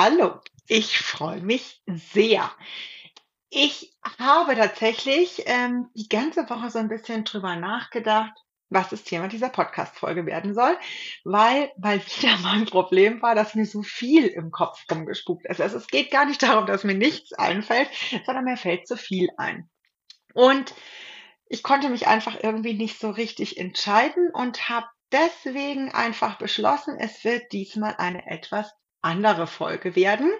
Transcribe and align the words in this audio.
Hallo, 0.00 0.40
ich 0.68 0.96
freue 0.96 1.40
mich 1.40 1.82
sehr. 1.88 2.52
Ich 3.50 3.96
habe 4.20 4.54
tatsächlich 4.54 5.42
ähm, 5.46 5.90
die 5.92 6.08
ganze 6.08 6.48
Woche 6.48 6.70
so 6.70 6.78
ein 6.78 6.88
bisschen 6.88 7.24
drüber 7.24 7.56
nachgedacht, 7.56 8.30
was 8.68 8.90
das 8.90 9.02
Thema 9.02 9.26
dieser 9.26 9.48
Podcast-Folge 9.48 10.24
werden 10.24 10.54
soll, 10.54 10.78
weil 11.24 11.72
mal 11.78 11.98
wieder 11.98 12.38
mein 12.44 12.66
Problem 12.66 13.20
war, 13.22 13.34
dass 13.34 13.56
mir 13.56 13.66
so 13.66 13.82
viel 13.82 14.26
im 14.26 14.52
Kopf 14.52 14.84
rumgespukt 14.88 15.46
ist. 15.46 15.60
Also 15.60 15.78
es 15.78 15.88
geht 15.88 16.12
gar 16.12 16.26
nicht 16.26 16.44
darum, 16.44 16.66
dass 16.66 16.84
mir 16.84 16.94
nichts 16.94 17.32
einfällt, 17.32 17.88
sondern 18.24 18.44
mir 18.44 18.56
fällt 18.56 18.86
zu 18.86 18.96
viel 18.96 19.30
ein. 19.36 19.68
Und 20.32 20.76
ich 21.48 21.64
konnte 21.64 21.88
mich 21.88 22.06
einfach 22.06 22.36
irgendwie 22.40 22.74
nicht 22.74 23.00
so 23.00 23.10
richtig 23.10 23.58
entscheiden 23.58 24.30
und 24.32 24.68
habe 24.68 24.86
deswegen 25.10 25.90
einfach 25.90 26.38
beschlossen, 26.38 26.96
es 27.00 27.24
wird 27.24 27.50
diesmal 27.50 27.96
eine 27.98 28.24
etwas 28.30 28.72
andere 29.08 29.46
Folge 29.46 29.96
werden. 29.96 30.30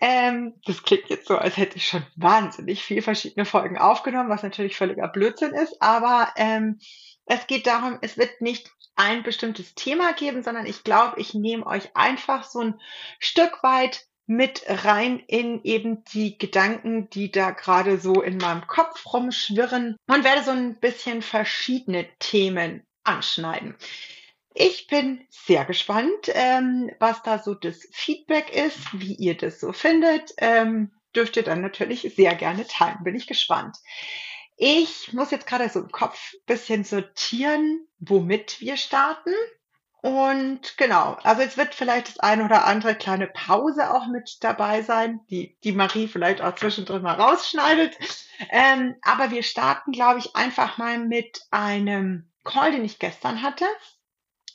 Ähm, 0.00 0.54
das 0.66 0.82
klingt 0.82 1.08
jetzt 1.08 1.28
so, 1.28 1.36
als 1.36 1.56
hätte 1.56 1.76
ich 1.76 1.86
schon 1.86 2.04
wahnsinnig 2.16 2.82
viel 2.82 3.02
verschiedene 3.02 3.46
Folgen 3.46 3.78
aufgenommen, 3.78 4.28
was 4.28 4.42
natürlich 4.42 4.76
völliger 4.76 5.08
Blödsinn 5.08 5.52
ist, 5.54 5.80
aber 5.80 6.32
ähm, 6.36 6.78
es 7.26 7.46
geht 7.46 7.66
darum, 7.66 7.98
es 8.00 8.18
wird 8.18 8.40
nicht 8.40 8.70
ein 8.96 9.22
bestimmtes 9.22 9.74
Thema 9.74 10.12
geben, 10.12 10.42
sondern 10.42 10.66
ich 10.66 10.84
glaube, 10.84 11.20
ich 11.20 11.34
nehme 11.34 11.66
euch 11.66 11.96
einfach 11.96 12.44
so 12.44 12.60
ein 12.60 12.80
Stück 13.18 13.62
weit 13.62 14.06
mit 14.26 14.64
rein 14.66 15.22
in 15.26 15.62
eben 15.62 16.04
die 16.04 16.38
Gedanken, 16.38 17.08
die 17.10 17.30
da 17.30 17.50
gerade 17.50 17.98
so 17.98 18.22
in 18.22 18.38
meinem 18.38 18.66
Kopf 18.66 19.12
rumschwirren 19.12 19.96
und 20.06 20.24
werde 20.24 20.42
so 20.42 20.52
ein 20.52 20.78
bisschen 20.78 21.22
verschiedene 21.22 22.06
Themen 22.18 22.86
anschneiden. 23.04 23.76
Ich 24.54 24.86
bin 24.86 25.26
sehr 25.30 25.64
gespannt, 25.64 26.28
ähm, 26.28 26.90
was 26.98 27.22
da 27.22 27.38
so 27.38 27.54
das 27.54 27.88
Feedback 27.92 28.54
ist, 28.54 28.78
wie 28.92 29.14
ihr 29.14 29.36
das 29.36 29.60
so 29.60 29.72
findet. 29.72 30.32
Ähm, 30.38 30.92
dürft 31.16 31.36
ihr 31.36 31.42
dann 31.42 31.62
natürlich 31.62 32.12
sehr 32.14 32.34
gerne 32.34 32.66
teilen. 32.66 33.02
Bin 33.02 33.14
ich 33.14 33.26
gespannt. 33.26 33.78
Ich 34.56 35.12
muss 35.12 35.30
jetzt 35.30 35.46
gerade 35.46 35.68
so 35.68 35.80
im 35.80 35.90
Kopf 35.90 36.34
bisschen 36.46 36.84
sortieren, 36.84 37.86
womit 37.98 38.60
wir 38.60 38.76
starten. 38.76 39.32
Und 40.02 40.76
genau, 40.76 41.16
also 41.22 41.42
jetzt 41.42 41.56
wird 41.56 41.74
vielleicht 41.74 42.08
das 42.08 42.18
eine 42.18 42.44
oder 42.44 42.66
andere 42.66 42.94
kleine 42.94 43.28
Pause 43.28 43.94
auch 43.94 44.08
mit 44.08 44.38
dabei 44.40 44.82
sein, 44.82 45.20
die, 45.30 45.56
die 45.62 45.72
Marie 45.72 46.08
vielleicht 46.08 46.42
auch 46.42 46.56
zwischendrin 46.56 47.02
mal 47.02 47.20
rausschneidet. 47.20 47.96
Ähm, 48.50 48.96
aber 49.02 49.30
wir 49.30 49.44
starten, 49.44 49.92
glaube 49.92 50.18
ich, 50.18 50.34
einfach 50.34 50.76
mal 50.76 50.98
mit 50.98 51.42
einem 51.52 52.28
Call, 52.42 52.72
den 52.72 52.84
ich 52.84 52.98
gestern 52.98 53.42
hatte 53.42 53.66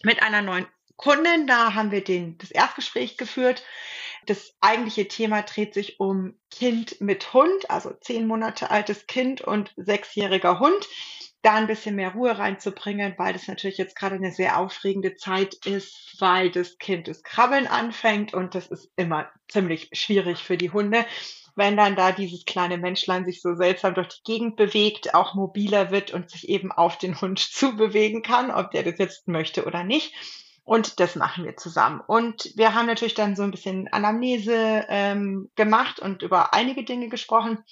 mit 0.03 0.21
einer 0.21 0.41
neuen 0.41 0.67
Kundin. 0.95 1.47
Da 1.47 1.73
haben 1.73 1.91
wir 1.91 2.03
den, 2.03 2.37
das 2.37 2.51
Erstgespräch 2.51 3.17
geführt. 3.17 3.63
Das 4.25 4.53
eigentliche 4.59 5.07
Thema 5.07 5.41
dreht 5.43 5.73
sich 5.73 5.99
um 5.99 6.37
Kind 6.51 6.99
mit 6.99 7.33
Hund, 7.33 7.69
also 7.69 7.93
zehn 8.01 8.27
Monate 8.27 8.71
altes 8.71 9.07
Kind 9.07 9.41
und 9.41 9.73
sechsjähriger 9.77 10.59
Hund. 10.59 10.87
Da 11.47 11.55
ein 11.55 11.67
bisschen 11.67 11.95
mehr 11.95 12.11
Ruhe 12.11 12.37
reinzubringen, 12.37 13.13
weil 13.17 13.31
das 13.31 13.47
natürlich 13.47 13.77
jetzt 13.77 13.95
gerade 13.95 14.15
eine 14.15 14.33
sehr 14.33 14.57
aufregende 14.57 15.15
Zeit 15.15 15.55
ist, 15.65 16.17
weil 16.19 16.51
das 16.51 16.77
Kind 16.77 17.07
das 17.07 17.23
Krabbeln 17.23 17.67
anfängt 17.67 18.33
und 18.33 18.53
das 18.53 18.67
ist 18.67 18.91
immer 18.97 19.29
ziemlich 19.47 19.89
schwierig 19.93 20.43
für 20.43 20.57
die 20.57 20.71
Hunde 20.71 21.05
wenn 21.57 21.75
dann 21.75 21.95
da 21.95 22.11
dieses 22.11 22.45
kleine 22.45 22.77
Menschlein 22.77 23.25
sich 23.25 23.41
so 23.41 23.55
seltsam 23.55 23.95
durch 23.95 24.09
die 24.09 24.23
Gegend 24.23 24.57
bewegt, 24.57 25.15
auch 25.15 25.33
mobiler 25.33 25.89
wird 25.89 26.13
und 26.13 26.29
sich 26.29 26.47
eben 26.49 26.71
auf 26.71 26.99
den 26.99 27.19
Hund 27.19 27.39
zubewegen 27.51 28.21
kann, 28.21 28.51
ob 28.51 28.71
der 28.71 28.83
das 28.83 28.99
jetzt 28.99 29.27
möchte 29.27 29.65
oder 29.65 29.83
nicht. 29.83 30.13
Und 30.63 30.99
das 30.99 31.15
machen 31.15 31.45
wir 31.45 31.57
zusammen. 31.57 32.01
Und 32.05 32.51
wir 32.55 32.75
haben 32.75 32.85
natürlich 32.85 33.15
dann 33.15 33.35
so 33.35 33.41
ein 33.41 33.51
bisschen 33.51 33.87
Anamnese 33.87 34.85
ähm, 34.87 35.49
gemacht 35.55 35.99
und 35.99 36.21
über 36.21 36.53
einige 36.53 36.83
Dinge 36.83 37.09
gesprochen. 37.09 37.63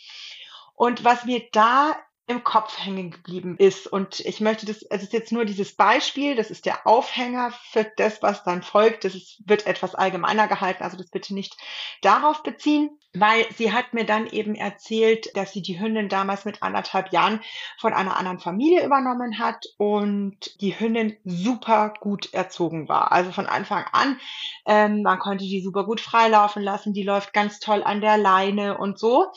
Und 0.73 1.03
was 1.03 1.25
mir 1.25 1.43
da 1.51 1.95
im 2.27 2.43
Kopf 2.43 2.79
hängen 2.79 3.11
geblieben 3.11 3.55
ist. 3.57 3.87
Und 3.87 4.19
ich 4.21 4.41
möchte 4.41 4.65
das, 4.65 4.81
es 4.81 5.03
ist 5.03 5.13
jetzt 5.13 5.31
nur 5.31 5.45
dieses 5.45 5.75
Beispiel, 5.75 6.35
das 6.35 6.49
ist 6.49 6.65
der 6.65 6.87
Aufhänger 6.87 7.51
für 7.71 7.83
das, 7.97 8.21
was 8.21 8.43
dann 8.43 8.63
folgt. 8.63 9.03
Das 9.03 9.13
ist, 9.13 9.37
wird 9.47 9.67
etwas 9.67 9.93
allgemeiner 9.93 10.47
gehalten, 10.47 10.83
also 10.83 10.97
das 10.97 11.11
bitte 11.11 11.33
nicht 11.33 11.55
darauf 12.01 12.41
beziehen, 12.41 12.89
weil 13.15 13.45
sie 13.55 13.71
hat 13.71 13.93
mir 13.93 14.05
dann 14.05 14.27
eben 14.27 14.55
erzählt, 14.55 15.35
dass 15.35 15.53
sie 15.53 15.61
die 15.61 15.79
Hündin 15.79 16.09
damals 16.09 16.45
mit 16.45 16.61
anderthalb 16.61 17.11
Jahren 17.11 17.41
von 17.77 17.93
einer 17.93 18.17
anderen 18.17 18.39
Familie 18.39 18.85
übernommen 18.85 19.39
hat 19.39 19.65
und 19.77 20.37
die 20.61 20.79
Hündin 20.79 21.17
super 21.23 21.93
gut 21.99 22.33
erzogen 22.33 22.87
war. 22.87 23.11
Also 23.11 23.31
von 23.31 23.47
Anfang 23.47 23.85
an, 23.91 24.19
ähm, 24.65 25.01
man 25.01 25.19
konnte 25.19 25.45
die 25.45 25.61
super 25.61 25.85
gut 25.85 26.01
freilaufen 26.01 26.61
lassen, 26.61 26.93
die 26.93 27.03
läuft 27.03 27.33
ganz 27.33 27.59
toll 27.59 27.83
an 27.83 28.01
der 28.01 28.17
Leine 28.17 28.77
und 28.77 28.99
so. 28.99 29.27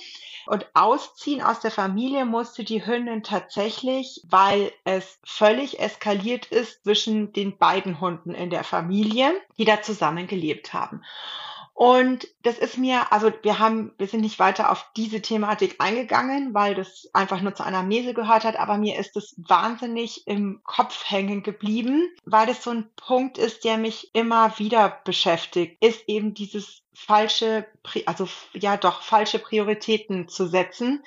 Und 0.47 0.67
ausziehen 0.73 1.43
aus 1.43 1.61
der 1.61 1.71
Familie 1.71 2.25
musste 2.25 2.65
die 2.65 2.85
Hündin 2.85 3.23
tatsächlich, 3.23 4.23
weil 4.27 4.73
es 4.85 5.19
völlig 5.23 5.79
eskaliert 5.79 6.47
ist 6.47 6.85
zwischen 6.85 7.35
den 7.35 7.59
beiden 7.59 8.01
Hunden 8.01 8.35
in 8.35 8.49
der 8.49 8.65
Familie, 8.65 9.35
die 9.59 9.67
da 9.67 9.83
zusammen 9.83 10.27
gelebt 10.27 10.73
haben. 10.73 11.03
Und 11.79 12.27
das 12.43 12.59
ist 12.59 12.77
mir, 12.77 13.13
also 13.13 13.31
wir 13.43 13.61
haben, 13.61 13.93
wir 13.99 14.09
sind 14.09 14.23
nicht 14.23 14.41
weiter 14.41 14.73
auf 14.73 14.91
diese 14.97 15.23
Thematik 15.23 15.77
eingegangen, 15.79 16.53
weil 16.53 16.75
das 16.75 17.09
einfach 17.13 17.41
nur 17.41 17.55
zur 17.55 17.67
Anamnese 17.67 18.15
gehört 18.15 18.43
hat, 18.43 18.57
aber 18.57 18.79
mir 18.79 18.99
ist 18.99 19.17
es 19.17 19.37
wahnsinnig 19.37 20.27
im 20.27 20.61
Kopf 20.65 21.05
hängen 21.09 21.45
geblieben, 21.45 22.09
weil 22.25 22.49
das 22.49 22.65
so 22.65 22.71
ein 22.71 22.91
Punkt 22.97 23.39
ist, 23.39 23.63
der 23.63 23.79
mich 23.79 24.11
immer 24.13 24.59
wieder 24.59 24.99
beschäftigt, 25.05 25.81
ist 25.81 26.03
eben 26.09 26.35
dieses 26.35 26.83
falsche, 26.99 27.67
also 28.07 28.29
ja 28.53 28.77
doch 28.77 29.03
falsche 29.03 29.39
Prioritäten 29.39 30.29
zu 30.29 30.47
setzen 30.47 31.05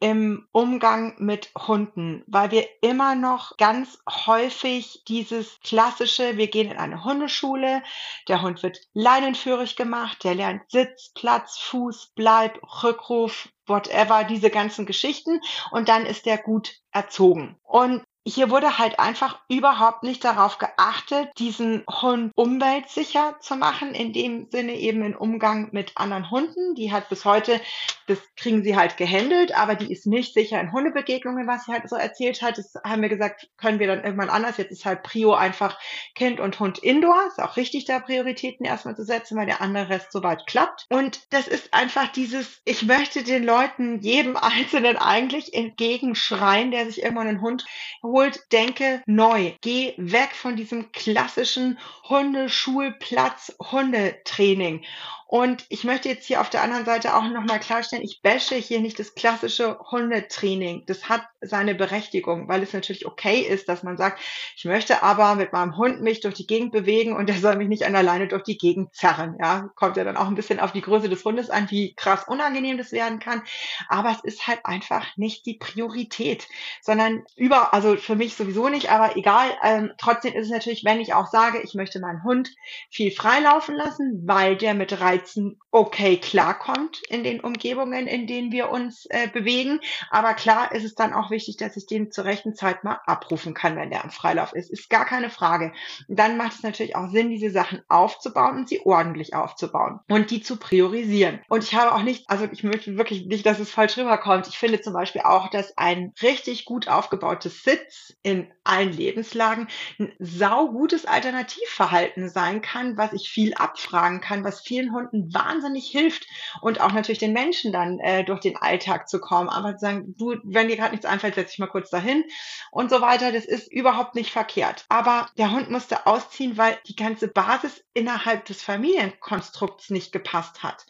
im 0.00 0.46
Umgang 0.52 1.14
mit 1.18 1.50
Hunden, 1.56 2.24
weil 2.26 2.50
wir 2.50 2.66
immer 2.82 3.14
noch 3.14 3.56
ganz 3.56 3.98
häufig 4.08 5.02
dieses 5.08 5.58
klassische, 5.60 6.36
wir 6.36 6.48
gehen 6.48 6.70
in 6.70 6.78
eine 6.78 7.04
Hundeschule, 7.04 7.82
der 8.28 8.42
Hund 8.42 8.62
wird 8.62 8.78
leinenführig 8.92 9.76
gemacht, 9.76 10.22
der 10.24 10.34
lernt 10.34 10.70
Sitz, 10.70 11.10
Platz, 11.14 11.58
Fuß, 11.58 12.12
Bleib, 12.14 12.60
Rückruf, 12.82 13.48
whatever, 13.66 14.24
diese 14.24 14.50
ganzen 14.50 14.86
Geschichten 14.86 15.40
und 15.70 15.88
dann 15.88 16.06
ist 16.06 16.26
er 16.26 16.38
gut 16.38 16.74
erzogen. 16.90 17.56
Und 17.62 18.04
hier 18.26 18.48
wurde 18.48 18.78
halt 18.78 18.98
einfach 18.98 19.38
überhaupt 19.48 20.02
nicht 20.02 20.24
darauf 20.24 20.58
geachtet, 20.58 21.28
diesen 21.38 21.84
Hund 21.88 22.32
umweltsicher 22.34 23.36
zu 23.40 23.56
machen, 23.56 23.94
in 23.94 24.14
dem 24.14 24.48
Sinne 24.50 24.74
eben 24.74 25.02
im 25.04 25.14
Umgang 25.14 25.68
mit 25.72 25.92
anderen 25.96 26.30
Hunden. 26.30 26.74
Die 26.74 26.90
hat 26.90 27.10
bis 27.10 27.26
heute, 27.26 27.60
das 28.06 28.18
kriegen 28.36 28.62
sie 28.64 28.76
halt 28.76 28.96
gehandelt, 28.96 29.54
aber 29.54 29.74
die 29.74 29.92
ist 29.92 30.06
nicht 30.06 30.32
sicher 30.32 30.58
in 30.58 30.72
Hundebegegnungen, 30.72 31.46
was 31.46 31.66
sie 31.66 31.72
halt 31.72 31.88
so 31.88 31.96
erzählt 31.96 32.40
hat. 32.40 32.56
Das 32.56 32.74
haben 32.82 33.02
wir 33.02 33.10
gesagt, 33.10 33.48
können 33.58 33.78
wir 33.78 33.86
dann 33.86 34.02
irgendwann 34.02 34.30
anders. 34.30 34.56
Jetzt 34.56 34.72
ist 34.72 34.86
halt 34.86 35.02
Prio 35.02 35.34
einfach 35.34 35.78
Kind 36.14 36.40
und 36.40 36.58
Hund 36.60 36.78
Indoor. 36.78 37.26
Ist 37.28 37.42
auch 37.42 37.56
richtig, 37.58 37.84
da 37.84 38.00
Prioritäten 38.00 38.64
erstmal 38.64 38.96
zu 38.96 39.04
setzen, 39.04 39.36
weil 39.36 39.46
der 39.46 39.60
andere 39.60 39.90
Rest 39.90 40.12
soweit 40.12 40.46
klappt. 40.46 40.86
Und 40.88 41.20
das 41.30 41.46
ist 41.46 41.74
einfach 41.74 42.08
dieses, 42.08 42.62
ich 42.64 42.84
möchte 42.84 43.22
den 43.22 43.44
Leuten, 43.44 44.00
jedem 44.00 44.38
Einzelnen 44.38 44.96
eigentlich 44.96 45.52
entgegenschreien, 45.52 46.70
der 46.70 46.86
sich 46.86 47.02
irgendwann 47.02 47.28
einen 47.28 47.42
Hund 47.42 47.66
holt, 48.14 48.52
denke 48.52 49.02
neu. 49.06 49.52
Geh 49.60 49.94
weg 49.96 50.36
von 50.36 50.54
diesem 50.54 50.92
klassischen 50.92 51.78
Hundeschulplatz 52.08 53.56
Hundetraining 53.72 54.84
und 55.26 55.64
ich 55.68 55.84
möchte 55.84 56.08
jetzt 56.08 56.26
hier 56.26 56.40
auf 56.40 56.50
der 56.50 56.62
anderen 56.62 56.84
Seite 56.84 57.16
auch 57.16 57.24
nochmal 57.24 57.58
klarstellen, 57.58 58.04
ich 58.04 58.20
bashe 58.22 58.56
hier 58.56 58.80
nicht 58.80 58.98
das 58.98 59.14
klassische 59.14 59.78
Hundetraining. 59.90 60.84
Das 60.86 61.08
hat 61.08 61.22
seine 61.40 61.74
Berechtigung, 61.74 62.46
weil 62.46 62.62
es 62.62 62.72
natürlich 62.72 63.06
okay 63.06 63.40
ist, 63.40 63.68
dass 63.68 63.82
man 63.82 63.96
sagt, 63.96 64.20
ich 64.56 64.64
möchte 64.64 65.02
aber 65.02 65.34
mit 65.34 65.52
meinem 65.52 65.76
Hund 65.76 66.02
mich 66.02 66.20
durch 66.20 66.34
die 66.34 66.46
Gegend 66.46 66.72
bewegen 66.72 67.16
und 67.16 67.28
der 67.28 67.38
soll 67.38 67.56
mich 67.56 67.68
nicht 67.68 67.84
an 67.84 67.96
alleine 67.96 68.28
durch 68.28 68.42
die 68.42 68.58
Gegend 68.58 68.94
zerren. 68.94 69.36
Ja, 69.40 69.70
kommt 69.74 69.96
ja 69.96 70.04
dann 70.04 70.16
auch 70.16 70.28
ein 70.28 70.34
bisschen 70.34 70.60
auf 70.60 70.72
die 70.72 70.82
Größe 70.82 71.08
des 71.08 71.24
Hundes 71.24 71.50
an, 71.50 71.70
wie 71.70 71.94
krass 71.94 72.28
unangenehm 72.28 72.76
das 72.78 72.92
werden 72.92 73.18
kann. 73.18 73.42
Aber 73.88 74.10
es 74.10 74.22
ist 74.22 74.46
halt 74.46 74.60
einfach 74.64 75.16
nicht 75.16 75.46
die 75.46 75.54
Priorität, 75.54 76.46
sondern 76.82 77.24
über, 77.36 77.72
also 77.72 77.96
für 77.96 78.14
mich 78.14 78.36
sowieso 78.36 78.68
nicht, 78.68 78.90
aber 78.90 79.16
egal. 79.16 79.50
Ähm, 79.62 79.92
trotzdem 79.98 80.34
ist 80.34 80.46
es 80.46 80.52
natürlich, 80.52 80.84
wenn 80.84 81.00
ich 81.00 81.14
auch 81.14 81.30
sage, 81.30 81.60
ich 81.62 81.74
möchte 81.74 81.98
meinen 81.98 82.22
Hund 82.22 82.50
viel 82.90 83.10
freilaufen 83.10 83.74
lassen, 83.74 84.22
weil 84.26 84.56
der 84.56 84.74
mit 84.74 85.00
Reiz 85.00 85.13
Reizen 85.14 85.58
okay 85.70 86.16
klarkommt 86.16 87.02
in 87.08 87.24
den 87.24 87.40
Umgebungen, 87.40 88.06
in 88.06 88.26
denen 88.26 88.52
wir 88.52 88.70
uns 88.70 89.06
äh, 89.10 89.28
bewegen. 89.28 89.80
Aber 90.10 90.34
klar 90.34 90.72
ist 90.72 90.84
es 90.84 90.94
dann 90.94 91.12
auch 91.12 91.30
wichtig, 91.30 91.56
dass 91.56 91.76
ich 91.76 91.86
den 91.86 92.10
zur 92.10 92.24
rechten 92.24 92.54
Zeit 92.54 92.84
mal 92.84 93.00
abrufen 93.06 93.54
kann, 93.54 93.76
wenn 93.76 93.90
der 93.90 94.04
am 94.04 94.10
Freilauf 94.10 94.52
ist. 94.54 94.70
Ist 94.70 94.90
gar 94.90 95.04
keine 95.04 95.30
Frage. 95.30 95.72
dann 96.08 96.36
macht 96.36 96.54
es 96.54 96.62
natürlich 96.62 96.96
auch 96.96 97.10
Sinn, 97.10 97.30
diese 97.30 97.50
Sachen 97.50 97.82
aufzubauen 97.88 98.58
und 98.58 98.68
sie 98.68 98.80
ordentlich 98.84 99.34
aufzubauen 99.34 100.00
und 100.08 100.30
die 100.30 100.42
zu 100.42 100.56
priorisieren. 100.56 101.40
Und 101.48 101.64
ich 101.64 101.74
habe 101.74 101.94
auch 101.94 102.02
nicht, 102.02 102.28
also 102.28 102.46
ich 102.50 102.64
möchte 102.64 102.96
wirklich 102.96 103.26
nicht, 103.26 103.46
dass 103.46 103.58
es 103.58 103.70
falsch 103.70 103.96
rüberkommt. 103.96 104.46
Ich 104.48 104.58
finde 104.58 104.80
zum 104.80 104.92
Beispiel 104.92 105.22
auch, 105.22 105.48
dass 105.48 105.76
ein 105.76 106.12
richtig 106.22 106.64
gut 106.64 106.88
aufgebautes 106.88 107.62
Sitz 107.62 108.14
in 108.22 108.52
allen 108.64 108.92
Lebenslagen 108.92 109.68
ein 109.98 110.12
saugutes 110.18 111.04
Alternativverhalten 111.04 112.28
sein 112.28 112.62
kann, 112.62 112.96
was 112.96 113.12
ich 113.12 113.28
viel 113.28 113.54
abfragen 113.54 114.20
kann, 114.20 114.44
was 114.44 114.60
vielen 114.60 114.92
Hunden 114.92 115.03
Hunden 115.04 115.32
wahnsinnig 115.32 115.86
hilft 115.88 116.26
und 116.60 116.80
auch 116.80 116.92
natürlich 116.92 117.18
den 117.18 117.32
Menschen 117.32 117.72
dann 117.72 117.98
äh, 118.00 118.24
durch 118.24 118.40
den 118.40 118.56
Alltag 118.56 119.08
zu 119.08 119.20
kommen. 119.20 119.48
Aber 119.48 119.76
zu 119.76 119.84
sagen, 119.84 120.14
du, 120.18 120.36
wenn 120.44 120.68
dir 120.68 120.76
gerade 120.76 120.92
nichts 120.92 121.06
einfällt, 121.06 121.34
setz 121.34 121.50
dich 121.50 121.58
mal 121.58 121.66
kurz 121.66 121.90
dahin 121.90 122.24
und 122.70 122.90
so 122.90 123.00
weiter. 123.00 123.32
Das 123.32 123.44
ist 123.44 123.70
überhaupt 123.72 124.14
nicht 124.14 124.30
verkehrt. 124.30 124.84
Aber 124.88 125.28
der 125.38 125.52
Hund 125.52 125.70
musste 125.70 126.06
ausziehen, 126.06 126.56
weil 126.56 126.78
die 126.86 126.96
ganze 126.96 127.28
Basis 127.28 127.84
innerhalb 127.94 128.44
des 128.44 128.62
Familienkonstrukts 128.62 129.90
nicht 129.90 130.12
gepasst 130.12 130.62
hat. 130.62 130.84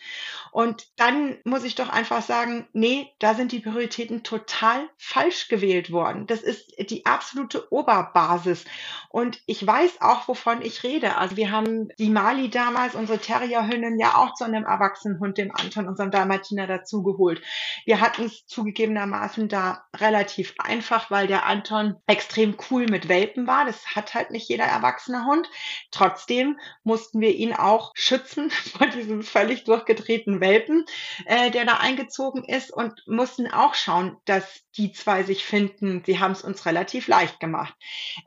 Und 0.52 0.86
dann 0.96 1.36
muss 1.44 1.64
ich 1.64 1.74
doch 1.74 1.88
einfach 1.88 2.22
sagen, 2.22 2.68
nee, 2.72 3.10
da 3.18 3.34
sind 3.34 3.52
die 3.52 3.60
Prioritäten 3.60 4.22
total 4.22 4.88
falsch 4.96 5.48
gewählt 5.48 5.90
worden. 5.90 6.26
Das 6.26 6.42
ist 6.42 6.72
die 6.90 7.06
absolute 7.06 7.72
Oberbasis. 7.72 8.64
Und 9.10 9.40
ich 9.46 9.66
weiß 9.66 10.00
auch, 10.00 10.28
wovon 10.28 10.62
ich 10.62 10.82
rede. 10.82 11.16
Also 11.16 11.36
wir 11.36 11.50
haben 11.50 11.88
die 11.98 12.10
Mali 12.10 12.50
damals, 12.50 12.94
unsere 12.94 13.18
Terrierhündin, 13.18 13.98
ja 14.04 14.16
auch 14.16 14.34
zu 14.34 14.44
einem 14.44 14.64
erwachsenen 14.64 15.18
Hund, 15.18 15.38
dem 15.38 15.50
Anton, 15.54 15.88
unserem 15.88 16.10
Dalmatiner, 16.10 16.66
dazugeholt. 16.66 17.40
Wir 17.86 18.00
hatten 18.00 18.26
es 18.26 18.46
zugegebenermaßen 18.46 19.48
da 19.48 19.84
relativ 19.96 20.54
einfach, 20.58 21.10
weil 21.10 21.26
der 21.26 21.46
Anton 21.46 21.96
extrem 22.06 22.56
cool 22.70 22.86
mit 22.86 23.08
Welpen 23.08 23.46
war. 23.46 23.64
Das 23.64 23.96
hat 23.96 24.14
halt 24.14 24.30
nicht 24.30 24.48
jeder 24.48 24.64
erwachsene 24.64 25.24
Hund. 25.24 25.48
Trotzdem 25.90 26.58
mussten 26.82 27.20
wir 27.20 27.34
ihn 27.34 27.54
auch 27.54 27.92
schützen 27.94 28.50
vor 28.78 28.86
diesem 28.88 29.22
völlig 29.22 29.64
durchgedrehten 29.64 30.40
Welpen, 30.40 30.84
äh, 31.24 31.50
der 31.50 31.64
da 31.64 31.78
eingezogen 31.78 32.44
ist 32.44 32.70
und 32.72 33.02
mussten 33.06 33.50
auch 33.50 33.74
schauen, 33.74 34.18
dass 34.26 34.64
die 34.76 34.92
zwei 34.92 35.22
sich 35.22 35.44
finden. 35.44 36.02
Sie 36.04 36.18
haben 36.18 36.32
es 36.32 36.42
uns 36.42 36.66
relativ 36.66 37.08
leicht 37.08 37.40
gemacht. 37.40 37.74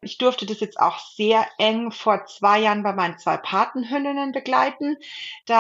Ich 0.02 0.18
durfte 0.18 0.46
das 0.46 0.60
jetzt 0.60 0.80
auch 0.80 1.00
sehr 1.00 1.46
eng 1.58 1.92
vor 1.92 2.26
zwei 2.26 2.60
Jahren 2.60 2.84
bei 2.84 2.94
meinen 2.94 3.20
zwei 3.20 3.38
Patenhündinnen 3.38 4.32
begleiten, 4.32 4.98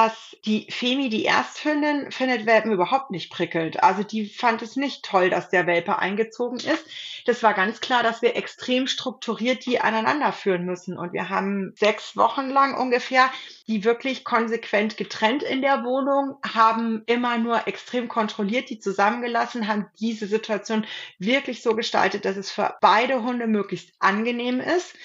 dass 0.07 0.37
die 0.45 0.67
Femi, 0.69 1.09
die 1.09 1.25
Ersthündin, 1.25 2.11
findet 2.11 2.45
Welpen 2.45 2.71
überhaupt 2.71 3.11
nicht 3.11 3.29
prickelt. 3.29 3.83
Also 3.83 4.03
die 4.03 4.25
fand 4.25 4.61
es 4.61 4.77
nicht 4.77 5.03
toll, 5.03 5.29
dass 5.29 5.49
der 5.49 5.67
Welpe 5.67 5.99
eingezogen 5.99 6.59
ist. 6.59 6.85
Das 7.25 7.43
war 7.43 7.53
ganz 7.53 7.81
klar, 7.81 8.03
dass 8.03 8.21
wir 8.21 8.37
extrem 8.37 8.87
strukturiert 8.87 9.65
die 9.65 9.81
aneinander 9.81 10.31
führen 10.31 10.65
müssen. 10.65 10.97
Und 10.97 11.11
wir 11.11 11.27
haben 11.27 11.73
sechs 11.75 12.15
Wochen 12.15 12.47
lang 12.49 12.73
ungefähr 12.73 13.29
die 13.67 13.83
wirklich 13.83 14.23
konsequent 14.23 14.95
getrennt 14.95 15.43
in 15.43 15.61
der 15.61 15.83
Wohnung, 15.83 16.37
haben 16.41 17.03
immer 17.05 17.37
nur 17.37 17.67
extrem 17.67 18.07
kontrolliert 18.07 18.69
die 18.69 18.79
zusammengelassen, 18.79 19.67
haben 19.67 19.87
diese 19.99 20.25
Situation 20.25 20.85
wirklich 21.19 21.61
so 21.61 21.75
gestaltet, 21.75 22.23
dass 22.23 22.37
es 22.37 22.49
für 22.49 22.77
beide 22.79 23.23
Hunde 23.23 23.45
möglichst 23.45 23.91
angenehm 23.99 24.61
ist. 24.61 24.95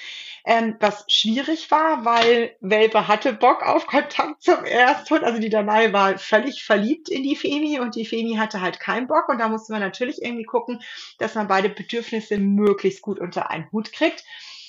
Ähm, 0.44 0.76
was 0.80 1.04
schwierig 1.08 1.70
war, 1.70 2.04
weil 2.04 2.56
Welpe 2.60 3.06
hatte 3.06 3.32
Bock 3.32 3.62
auf 3.62 3.86
Kontakt 3.86 4.42
zum 4.42 4.64
Ersthund. 4.64 5.22
Also 5.22 5.40
die 5.40 5.50
Danai 5.50 5.92
war 5.92 6.18
völlig 6.18 6.64
verliebt 6.64 7.08
in 7.08 7.22
die 7.22 7.36
Femi 7.36 7.78
und 7.78 7.94
die 7.94 8.04
Femi 8.04 8.34
hatte 8.36 8.60
halt 8.60 8.80
keinen 8.80 9.06
Bock. 9.06 9.28
Und 9.28 9.38
da 9.38 9.48
musste 9.48 9.72
man 9.72 9.80
natürlich 9.80 10.22
irgendwie 10.22 10.44
gucken, 10.44 10.80
dass 11.18 11.34
man 11.34 11.48
beide 11.48 11.68
Bedürfnisse 11.68 12.38
möglichst 12.38 13.02
gut 13.02 13.20
unter 13.20 13.50
einen 13.50 13.70
Hut 13.70 13.92
kriegt. 13.92 14.24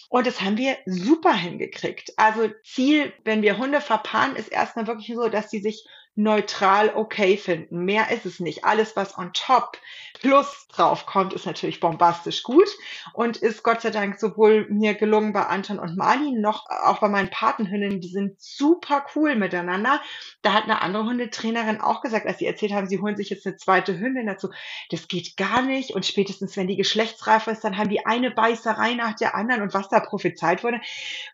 Und 0.10 0.28
das 0.28 0.42
haben 0.42 0.58
wir 0.58 0.78
super 0.86 1.34
hingekriegt. 1.34 2.14
Also 2.18 2.48
Ziel, 2.64 3.12
wenn 3.24 3.42
wir 3.42 3.58
Hunde 3.58 3.82
verpaaren, 3.82 4.36
ist 4.36 4.52
erstmal 4.52 4.86
wirklich 4.86 5.16
so, 5.16 5.28
dass 5.28 5.50
sie 5.50 5.60
sich 5.60 5.88
neutral 6.16 6.92
okay 6.96 7.38
finden. 7.38 7.86
Mehr 7.86 8.12
ist 8.12 8.26
es 8.26 8.40
nicht. 8.40 8.66
Alles, 8.66 8.96
was 8.96 9.18
on 9.18 9.32
top 9.34 9.78
plus 10.20 10.68
drauf 10.68 11.06
kommt, 11.06 11.34
ist 11.34 11.46
natürlich 11.46 11.80
bombastisch 11.80 12.44
gut 12.44 12.68
und 13.14 13.38
ist 13.38 13.64
Gott 13.64 13.82
sei 13.82 13.90
Dank 13.90 14.20
sowohl 14.20 14.68
mir 14.70 14.94
gelungen 14.94 15.34
bei 15.34 15.46
Anton 15.46 15.80
und 15.80 15.98
Marlin 15.98 16.40
noch 16.40 16.70
auch 16.70 17.00
bei 17.00 17.10
meinen 17.10 17.30
Patenhündinnen. 17.30 18.00
Die 18.00 18.10
sind 18.10 18.40
super 18.40 19.06
cool 19.16 19.36
miteinander. 19.36 20.02
Da 20.42 20.54
hat 20.54 20.64
eine 20.64 20.82
andere 20.82 21.06
Hundetrainerin 21.06 21.82
auch 21.82 22.02
gesagt, 22.02 22.28
als 22.28 22.38
sie 22.38 22.46
erzählt 22.46 22.74
haben, 22.74 22.88
sie 22.88 23.00
holen 23.00 23.18
sich 23.18 23.30
jetzt 23.30 23.46
eine 23.46 23.58
zweite 23.58 24.00
Hündin 24.00 24.28
dazu. 24.28 24.50
Das 24.92 25.08
geht 25.08 25.36
gar 25.36 25.62
nicht. 25.62 25.92
Und 25.92 26.06
spätestens, 26.06 26.56
wenn 26.58 26.68
die 26.68 26.78
geschlechtsreif 26.78 27.48
ist, 27.48 27.64
dann 27.64 27.78
haben 27.78 27.90
die 27.90 28.06
eine 28.06 28.32
Beißerei 28.32 28.94
nach 28.94 29.16
der 29.16 29.36
anderen 29.36 29.64
und 29.64 29.74
was 29.74 29.90
da 29.90 30.00
prophezeit 30.00 30.64
wurde, 30.64 30.80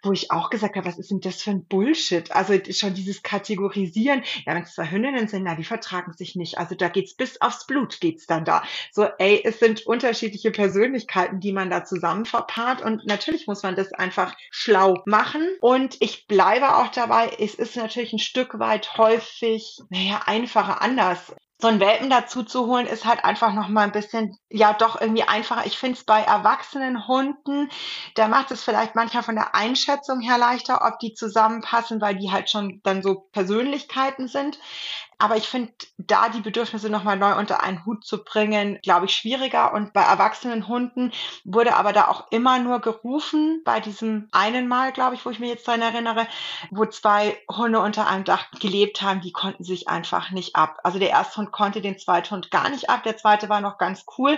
wo 0.04 0.14
ich 0.14 0.32
auch 0.32 0.50
gesagt 0.50 0.76
habe, 0.78 0.88
was 0.88 0.98
ist 0.98 1.12
denn 1.12 1.20
das 1.20 1.42
für 1.42 1.52
ein 1.52 1.66
Bullshit? 1.66 2.32
Also 2.32 2.54
schon 2.72 2.94
dieses 2.94 3.24
Kategorisieren. 3.24 4.24
Ja, 4.46 4.56
wenn 4.56 4.69
zwei 4.74 4.90
Hündinnen 4.90 5.28
sind, 5.28 5.44
na, 5.44 5.56
die 5.56 5.64
vertragen 5.64 6.14
sich 6.14 6.36
nicht. 6.36 6.58
Also 6.58 6.76
da 6.76 6.90
geht's 6.90 7.14
bis 7.14 7.42
aufs 7.42 7.66
Blut 7.66 8.00
geht's 8.00 8.28
dann 8.28 8.46
da. 8.46 8.64
So, 8.92 9.08
ey, 9.18 9.42
es 9.44 9.60
sind 9.60 9.86
unterschiedliche 9.86 10.52
Persönlichkeiten, 10.52 11.40
die 11.40 11.52
man 11.52 11.70
da 11.70 11.84
zusammen 11.84 12.26
verpaart 12.26 12.82
und 12.82 13.06
natürlich 13.06 13.48
muss 13.48 13.64
man 13.64 13.76
das 13.76 13.94
einfach 13.94 14.36
schlau 14.52 15.02
machen 15.06 15.48
und 15.62 15.98
ich 16.00 16.28
bleibe 16.28 16.78
auch 16.78 16.90
dabei, 16.90 17.32
es 17.40 17.56
ist 17.56 17.76
natürlich 17.76 18.14
ein 18.14 18.20
Stück 18.20 18.60
weit 18.60 18.98
häufig, 18.98 19.80
naja, 19.90 20.22
einfacher 20.26 20.82
anders 20.82 21.34
so 21.62 21.68
einen 21.68 21.82
Welpen 21.82 22.10
dazu 22.10 22.44
zu 22.44 22.68
holen, 22.68 22.88
ist 22.88 23.06
halt 23.06 23.26
einfach 23.26 23.54
noch 23.54 23.68
mal 23.68 23.82
ein 23.82 23.92
bisschen, 23.92 24.38
ja, 24.50 24.74
doch 24.74 25.00
irgendwie 25.00 25.24
einfacher. 25.24 25.66
Ich 25.66 25.78
finde 25.78 25.98
es 25.98 26.06
bei 26.06 26.22
erwachsenen 26.22 27.06
Hunden, 27.08 27.70
da 28.16 28.30
macht 28.30 28.52
es 28.52 28.64
vielleicht 28.64 28.96
manchmal 28.96 29.24
von 29.24 29.36
der 29.36 29.56
Einschätzung 29.56 30.22
her 30.22 30.38
leichter, 30.38 30.88
ob 30.88 31.00
die 31.00 31.14
zusammenpassen, 31.14 32.00
weil 32.00 32.16
die 32.16 32.32
halt 32.32 32.50
schon 32.50 32.80
dann 32.84 33.04
so 33.04 33.28
Persönlichkeiten 33.34 34.30
sind. 34.30 34.58
Aber 35.22 35.36
ich 35.36 35.50
finde, 35.50 35.74
da 35.98 36.30
die 36.30 36.40
Bedürfnisse 36.40 36.90
nochmal 36.90 37.18
neu 37.18 37.38
unter 37.38 37.62
einen 37.62 37.86
Hut 37.86 38.06
zu 38.06 38.24
bringen, 38.24 38.80
glaube 38.82 39.08
ich, 39.08 39.14
schwieriger. 39.14 39.74
Und 39.74 39.92
bei 39.92 40.02
erwachsenen 40.02 40.70
Hunden 40.70 41.12
wurde 41.44 41.76
aber 41.76 41.92
da 41.92 42.08
auch 42.08 42.32
immer 42.32 42.58
nur 42.60 42.80
gerufen, 42.80 43.62
bei 43.66 43.82
diesem 43.82 44.30
einen 44.32 44.70
Mal, 44.70 44.94
glaube 44.94 45.16
ich, 45.16 45.26
wo 45.26 45.30
ich 45.30 45.40
mir 45.40 45.50
jetzt 45.50 45.68
daran 45.68 45.82
erinnere, 45.82 46.26
wo 46.72 46.86
zwei 46.86 47.38
Hunde 47.50 47.82
unter 47.82 48.08
einem 48.08 48.24
Dach 48.24 48.50
gelebt 48.62 49.02
haben, 49.02 49.20
die 49.20 49.34
konnten 49.34 49.66
sich 49.66 49.90
einfach 49.90 50.32
nicht 50.32 50.56
ab. 50.56 50.78
Also 50.86 51.00
der 51.00 51.10
erste 51.10 51.42
Hund 51.42 51.49
konnte 51.52 51.82
den 51.82 51.98
zweiten 51.98 52.32
Hund 52.32 52.52
gar 52.52 52.70
nicht 52.70 52.90
ab, 52.90 53.04
der 53.04 53.18
zweite 53.18 53.50
war 53.50 53.62
noch 53.62 53.78
ganz 53.78 54.06
cool. 54.18 54.38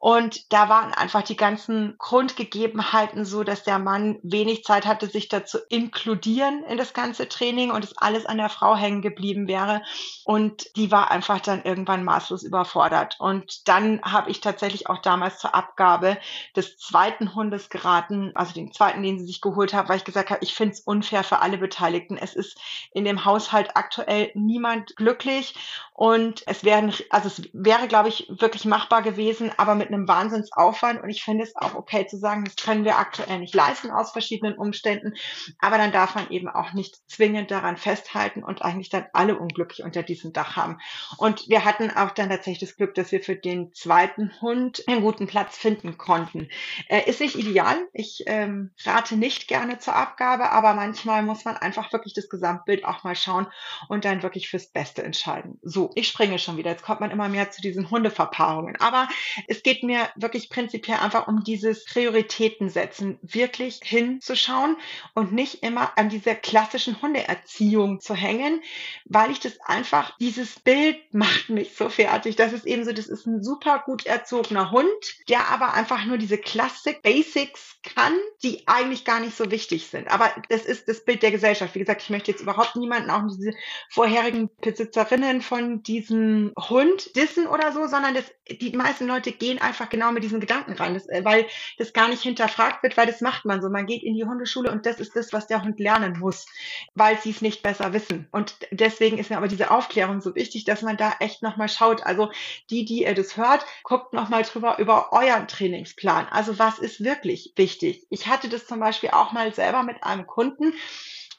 Und 0.00 0.52
da 0.52 0.68
waren 0.68 0.92
einfach 0.94 1.22
die 1.22 1.36
ganzen 1.36 1.96
Grundgegebenheiten 1.98 3.24
so, 3.24 3.44
dass 3.44 3.62
der 3.62 3.78
Mann 3.78 4.18
wenig 4.22 4.64
Zeit 4.64 4.86
hatte, 4.86 5.06
sich 5.06 5.28
dazu 5.28 5.58
inkludieren 5.68 6.64
in 6.64 6.78
das 6.78 6.92
ganze 6.92 7.28
Training 7.28 7.70
und 7.70 7.84
es 7.84 7.96
alles 7.96 8.26
an 8.26 8.38
der 8.38 8.48
Frau 8.48 8.76
hängen 8.76 9.02
geblieben 9.02 9.48
wäre. 9.48 9.82
Und 10.24 10.76
die 10.76 10.90
war 10.90 11.10
einfach 11.10 11.40
dann 11.40 11.62
irgendwann 11.62 12.04
maßlos 12.04 12.42
überfordert. 12.42 13.16
Und 13.18 13.68
dann 13.68 14.00
habe 14.02 14.30
ich 14.30 14.40
tatsächlich 14.40 14.88
auch 14.88 14.98
damals 14.98 15.38
zur 15.38 15.54
Abgabe 15.54 16.18
des 16.56 16.76
zweiten 16.78 17.34
Hundes 17.34 17.70
geraten, 17.70 18.32
also 18.34 18.52
den 18.52 18.72
zweiten, 18.72 19.02
den 19.02 19.18
sie 19.18 19.26
sich 19.26 19.40
geholt 19.40 19.74
hat, 19.74 19.88
weil 19.88 19.98
ich 19.98 20.04
gesagt 20.04 20.30
habe, 20.30 20.42
ich 20.42 20.54
finde 20.54 20.74
es 20.74 20.80
unfair 20.80 21.24
für 21.24 21.40
alle 21.40 21.58
Beteiligten. 21.58 22.16
Es 22.16 22.34
ist 22.34 22.58
in 22.92 23.04
dem 23.04 23.24
Haushalt 23.24 23.76
aktuell 23.76 24.30
niemand 24.34 24.96
glücklich 24.96 25.54
und 25.94 26.37
es 26.46 26.64
werden, 26.64 26.92
also 27.10 27.28
es 27.28 27.42
wäre, 27.52 27.88
glaube 27.88 28.08
ich, 28.08 28.26
wirklich 28.28 28.64
machbar 28.64 29.02
gewesen, 29.02 29.50
aber 29.56 29.74
mit 29.74 29.88
einem 29.88 30.08
Wahnsinnsaufwand. 30.08 31.02
Und 31.02 31.10
ich 31.10 31.22
finde 31.22 31.44
es 31.44 31.56
auch 31.56 31.74
okay 31.74 32.06
zu 32.06 32.18
sagen, 32.18 32.44
das 32.44 32.56
können 32.56 32.84
wir 32.84 32.98
aktuell 32.98 33.38
nicht 33.38 33.54
leisten 33.54 33.90
aus 33.90 34.12
verschiedenen 34.12 34.56
Umständen. 34.56 35.14
Aber 35.58 35.78
dann 35.78 35.92
darf 35.92 36.14
man 36.14 36.30
eben 36.30 36.48
auch 36.48 36.72
nicht 36.72 36.96
zwingend 37.08 37.50
daran 37.50 37.76
festhalten 37.76 38.42
und 38.42 38.62
eigentlich 38.62 38.90
dann 38.90 39.06
alle 39.12 39.38
unglücklich 39.38 39.82
unter 39.82 40.02
diesem 40.02 40.32
Dach 40.32 40.56
haben. 40.56 40.78
Und 41.16 41.48
wir 41.48 41.64
hatten 41.64 41.90
auch 41.90 42.10
dann 42.10 42.30
tatsächlich 42.30 42.68
das 42.70 42.76
Glück, 42.76 42.94
dass 42.94 43.12
wir 43.12 43.20
für 43.20 43.36
den 43.36 43.72
zweiten 43.72 44.32
Hund 44.40 44.84
einen 44.86 45.02
guten 45.02 45.26
Platz 45.26 45.56
finden 45.56 45.98
konnten. 45.98 46.48
Äh, 46.88 47.08
ist 47.08 47.20
nicht 47.20 47.36
ideal. 47.36 47.76
Ich 47.92 48.24
ähm, 48.26 48.72
rate 48.84 49.16
nicht 49.16 49.48
gerne 49.48 49.78
zur 49.78 49.94
Abgabe, 49.94 50.50
aber 50.50 50.74
manchmal 50.74 51.22
muss 51.22 51.44
man 51.44 51.56
einfach 51.56 51.92
wirklich 51.92 52.14
das 52.14 52.28
Gesamtbild 52.28 52.84
auch 52.84 53.04
mal 53.04 53.16
schauen 53.16 53.46
und 53.88 54.04
dann 54.04 54.22
wirklich 54.22 54.48
fürs 54.48 54.70
Beste 54.70 55.02
entscheiden. 55.02 55.58
So, 55.62 55.90
ich 55.94 56.08
springe 56.08 56.27
schon 56.36 56.58
wieder. 56.58 56.70
Jetzt 56.70 56.82
kommt 56.82 57.00
man 57.00 57.10
immer 57.10 57.30
mehr 57.30 57.50
zu 57.50 57.62
diesen 57.62 57.90
Hundeverpaarungen. 57.90 58.76
Aber 58.80 59.08
es 59.46 59.62
geht 59.62 59.82
mir 59.82 60.10
wirklich 60.16 60.50
prinzipiell 60.50 60.98
einfach 60.98 61.26
um 61.28 61.42
dieses 61.44 61.86
Prioritäten 61.86 62.68
setzen, 62.68 63.18
wirklich 63.22 63.80
hinzuschauen 63.82 64.76
und 65.14 65.32
nicht 65.32 65.62
immer 65.62 65.96
an 65.96 66.10
dieser 66.10 66.34
klassischen 66.34 67.00
Hundeerziehung 67.00 68.00
zu 68.00 68.14
hängen, 68.14 68.60
weil 69.06 69.30
ich 69.30 69.40
das 69.40 69.60
einfach, 69.60 70.16
dieses 70.18 70.60
Bild 70.60 70.98
macht 71.14 71.48
mich 71.48 71.74
so 71.74 71.88
fertig. 71.88 72.36
Das 72.36 72.52
ist 72.52 72.66
eben 72.66 72.84
so, 72.84 72.92
das 72.92 73.06
ist 73.06 73.26
ein 73.26 73.42
super 73.42 73.82
gut 73.86 74.04
erzogener 74.04 74.70
Hund, 74.70 74.88
der 75.28 75.48
aber 75.48 75.72
einfach 75.72 76.04
nur 76.04 76.18
diese 76.18 76.36
Classic 76.36 77.00
Basics 77.02 77.76
kann, 77.94 78.14
die 78.42 78.66
eigentlich 78.66 79.04
gar 79.04 79.20
nicht 79.20 79.36
so 79.36 79.50
wichtig 79.50 79.86
sind. 79.86 80.08
Aber 80.08 80.30
das 80.48 80.62
ist 80.62 80.88
das 80.88 81.04
Bild 81.04 81.22
der 81.22 81.30
Gesellschaft. 81.30 81.74
Wie 81.74 81.78
gesagt, 81.78 82.02
ich 82.02 82.10
möchte 82.10 82.30
jetzt 82.30 82.40
überhaupt 82.40 82.76
niemanden, 82.76 83.10
auch 83.10 83.22
diese 83.28 83.52
vorherigen 83.90 84.50
Besitzerinnen 84.60 85.40
von 85.42 85.82
diesen 85.82 86.17
Hund 86.56 87.14
dissen 87.16 87.46
oder 87.46 87.72
so, 87.72 87.86
sondern 87.86 88.14
das, 88.14 88.24
die 88.50 88.76
meisten 88.76 89.06
Leute 89.06 89.32
gehen 89.32 89.60
einfach 89.60 89.88
genau 89.88 90.12
mit 90.12 90.22
diesen 90.22 90.40
Gedanken 90.40 90.72
rein, 90.72 90.94
das, 90.94 91.08
äh, 91.08 91.24
weil 91.24 91.46
das 91.78 91.92
gar 91.92 92.08
nicht 92.08 92.22
hinterfragt 92.22 92.82
wird, 92.82 92.96
weil 92.96 93.06
das 93.06 93.20
macht 93.20 93.44
man 93.44 93.60
so. 93.62 93.68
Man 93.68 93.86
geht 93.86 94.02
in 94.02 94.14
die 94.14 94.24
Hundeschule 94.24 94.70
und 94.70 94.86
das 94.86 95.00
ist 95.00 95.16
das, 95.16 95.32
was 95.32 95.46
der 95.46 95.62
Hund 95.62 95.78
lernen 95.80 96.18
muss, 96.18 96.46
weil 96.94 97.18
sie 97.18 97.30
es 97.30 97.42
nicht 97.42 97.62
besser 97.62 97.92
wissen. 97.92 98.28
Und 98.32 98.54
deswegen 98.70 99.18
ist 99.18 99.30
mir 99.30 99.36
aber 99.36 99.48
diese 99.48 99.70
Aufklärung 99.70 100.20
so 100.20 100.34
wichtig, 100.34 100.64
dass 100.64 100.82
man 100.82 100.96
da 100.96 101.14
echt 101.20 101.42
nochmal 101.42 101.68
schaut. 101.68 102.04
Also 102.04 102.30
die, 102.70 102.84
die 102.84 103.02
ihr 103.02 103.14
das 103.14 103.36
hört, 103.36 103.64
guckt 103.82 104.12
nochmal 104.12 104.42
drüber 104.42 104.78
über 104.78 105.12
euren 105.12 105.48
Trainingsplan. 105.48 106.26
Also 106.30 106.58
was 106.58 106.78
ist 106.78 107.02
wirklich 107.02 107.52
wichtig? 107.56 108.06
Ich 108.10 108.26
hatte 108.26 108.48
das 108.48 108.66
zum 108.66 108.80
Beispiel 108.80 109.10
auch 109.10 109.32
mal 109.32 109.54
selber 109.54 109.82
mit 109.82 110.02
einem 110.04 110.26
Kunden, 110.26 110.72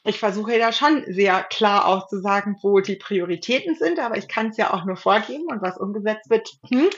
ich 0.04 0.18
versuche 0.18 0.58
da 0.58 0.72
schon 0.72 1.04
sehr 1.06 1.42
klar 1.42 1.86
auch 1.86 2.08
zu 2.08 2.20
sagen, 2.20 2.56
wo 2.62 2.80
die 2.80 2.96
Prioritäten 2.96 3.74
sind, 3.74 3.98
aber 3.98 4.16
ich 4.16 4.28
kann 4.28 4.48
es 4.48 4.56
ja 4.56 4.72
auch 4.72 4.84
nur 4.84 4.96
vorgeben 4.96 5.44
und 5.48 5.60
was 5.60 5.76
umgesetzt 5.76 6.30
wird, 6.30 6.48
hm, 6.68 6.88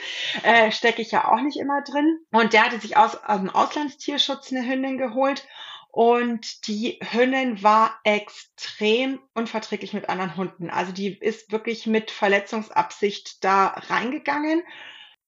äh, 0.43 0.71
stecke 0.71 1.01
ich 1.01 1.11
ja 1.11 1.31
auch 1.31 1.41
nicht 1.41 1.57
immer 1.57 1.81
drin. 1.83 2.19
Und 2.31 2.53
der 2.53 2.65
hatte 2.65 2.79
sich 2.79 2.95
aus, 2.95 3.17
aus 3.17 3.39
dem 3.39 3.49
Auslandstierschutz 3.49 4.51
eine 4.51 4.65
Hündin 4.65 4.97
geholt 4.97 5.45
und 5.89 6.67
die 6.67 6.99
Hündin 7.11 7.61
war 7.61 7.99
extrem 8.03 9.19
unverträglich 9.35 9.93
mit 9.93 10.09
anderen 10.09 10.37
Hunden. 10.37 10.69
Also 10.69 10.91
die 10.91 11.15
ist 11.19 11.51
wirklich 11.51 11.85
mit 11.85 12.09
Verletzungsabsicht 12.09 13.43
da 13.43 13.67
reingegangen 13.67 14.63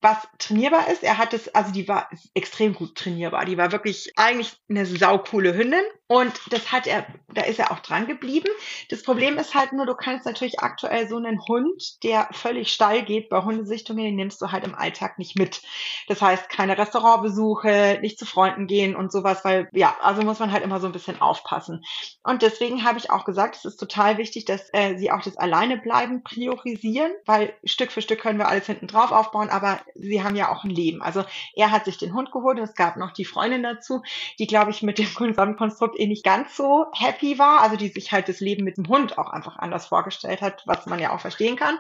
was 0.02 0.18
trainierbar 0.38 0.88
ist. 0.90 1.04
Er 1.04 1.18
hat 1.18 1.34
es, 1.34 1.54
also 1.56 1.72
die 1.72 1.88
war 1.88 2.10
extrem 2.34 2.74
gut 2.74 2.96
trainierbar. 2.96 3.46
Die 3.46 3.58
war 3.58 3.72
wirklich 3.72 4.12
eigentlich 4.16 4.56
eine 4.70 4.86
saukoole 4.86 5.56
Hündin. 5.56 5.84
Und 6.08 6.34
das 6.52 6.72
hat 6.72 6.86
er, 6.86 7.08
da 7.34 7.42
ist 7.42 7.58
er 7.58 7.72
auch 7.72 7.80
dran 7.80 8.06
geblieben. 8.06 8.50
Das 8.90 9.02
Problem 9.02 9.40
ist 9.40 9.56
halt 9.56 9.74
nur, 9.74 9.88
du 9.88 9.96
kannst 9.96 10.28
natürlich 10.28 10.60
aktuell 10.60 11.10
so 11.10 11.18
einen 11.18 11.42
Hund, 11.48 12.04
der 12.04 12.30
völlig 12.32 12.72
steil 12.72 13.04
geht 13.04 13.30
bei 13.30 13.42
Hundesichtungen, 13.42 14.04
den 14.04 14.16
nimmst 14.16 14.40
du 14.40 14.52
halt 14.52 14.68
im 14.68 14.76
Alltag 14.76 15.18
nicht 15.18 15.36
mit. 15.36 15.64
Das 16.08 16.22
heißt, 16.22 16.50
keine 16.50 16.78
Restaurantbesuche, 16.78 17.98
nicht 18.02 18.20
zu 18.20 18.28
Freunden 18.28 18.68
gehen 18.68 18.96
und 18.96 19.12
sowas, 19.12 19.44
weil, 19.44 19.68
ja, 19.74 19.98
also 20.02 20.22
muss 20.22 20.38
man 20.38 20.52
halt 20.52 20.64
immer 20.64 20.80
so 20.80 20.86
ein 20.86 20.94
bisschen 20.94 21.20
aufpassen. 21.20 21.84
Und 22.24 22.44
deswegen 22.44 22.84
habe 22.84 23.00
ich 23.00 23.10
auch 23.10 23.26
gesagt, 23.26 23.56
es 23.56 23.66
ist 23.66 23.78
total 23.78 24.20
wichtig, 24.20 24.46
dass 24.46 24.70
äh, 24.74 24.98
sie 24.98 25.12
auch 25.12 25.24
das 25.24 25.38
Alleinebleiben 25.38 26.24
priorisieren, 26.24 27.12
weil 27.26 27.56
Stück 27.64 27.92
für 27.92 28.04
Stück 28.04 28.20
können 28.20 28.38
wir 28.38 28.48
alles 28.48 28.68
hinten 28.68 28.86
drauf 28.86 29.12
aufbauen, 29.12 29.50
aber 29.50 29.80
sie 29.94 30.24
haben 30.24 30.36
ja 30.36 30.52
auch 30.52 30.64
ein 30.64 30.70
Leben. 30.70 31.02
Also 31.02 31.24
er 31.56 31.72
hat 31.72 31.86
sich 31.86 31.98
den 31.98 32.14
Hund 32.14 32.32
geholt 32.32 32.58
und 32.58 32.64
es 32.64 32.76
gab 32.76 32.98
noch 32.98 33.12
die 33.12 33.26
Freundin 33.26 33.64
dazu, 33.64 34.02
die, 34.40 34.48
glaube 34.48 34.72
ich, 34.72 34.82
mit 34.82 34.98
dem 34.98 35.14
Gesamtkonstrukt 35.14 36.00
eh 36.00 36.08
nicht 36.08 36.24
ganz 36.24 36.56
so 36.56 36.86
happy 36.94 37.38
war, 37.38 37.62
also 37.62 37.76
die 37.76 37.90
sich 37.90 38.12
halt 38.12 38.30
das 38.30 38.40
Leben 38.40 38.64
mit 38.64 38.78
dem 38.78 38.88
Hund 38.88 39.18
auch 39.18 39.30
einfach 39.30 39.58
anders 39.58 39.88
vorgestellt 39.88 40.42
hat, 40.42 40.64
was 40.66 40.86
man 40.86 41.00
ja 41.00 41.14
auch 41.14 41.20
verstehen 41.20 41.56
kann, 41.56 41.78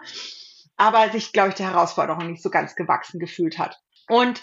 aber 0.77 1.09
sich, 1.09 1.31
glaube 1.31 1.49
ich, 1.49 1.55
der 1.55 1.71
Herausforderung 1.71 2.31
nicht 2.31 2.43
so 2.43 2.49
ganz 2.49 2.75
gewachsen 2.75 3.19
gefühlt 3.19 3.57
hat. 3.57 3.79
Und 4.07 4.41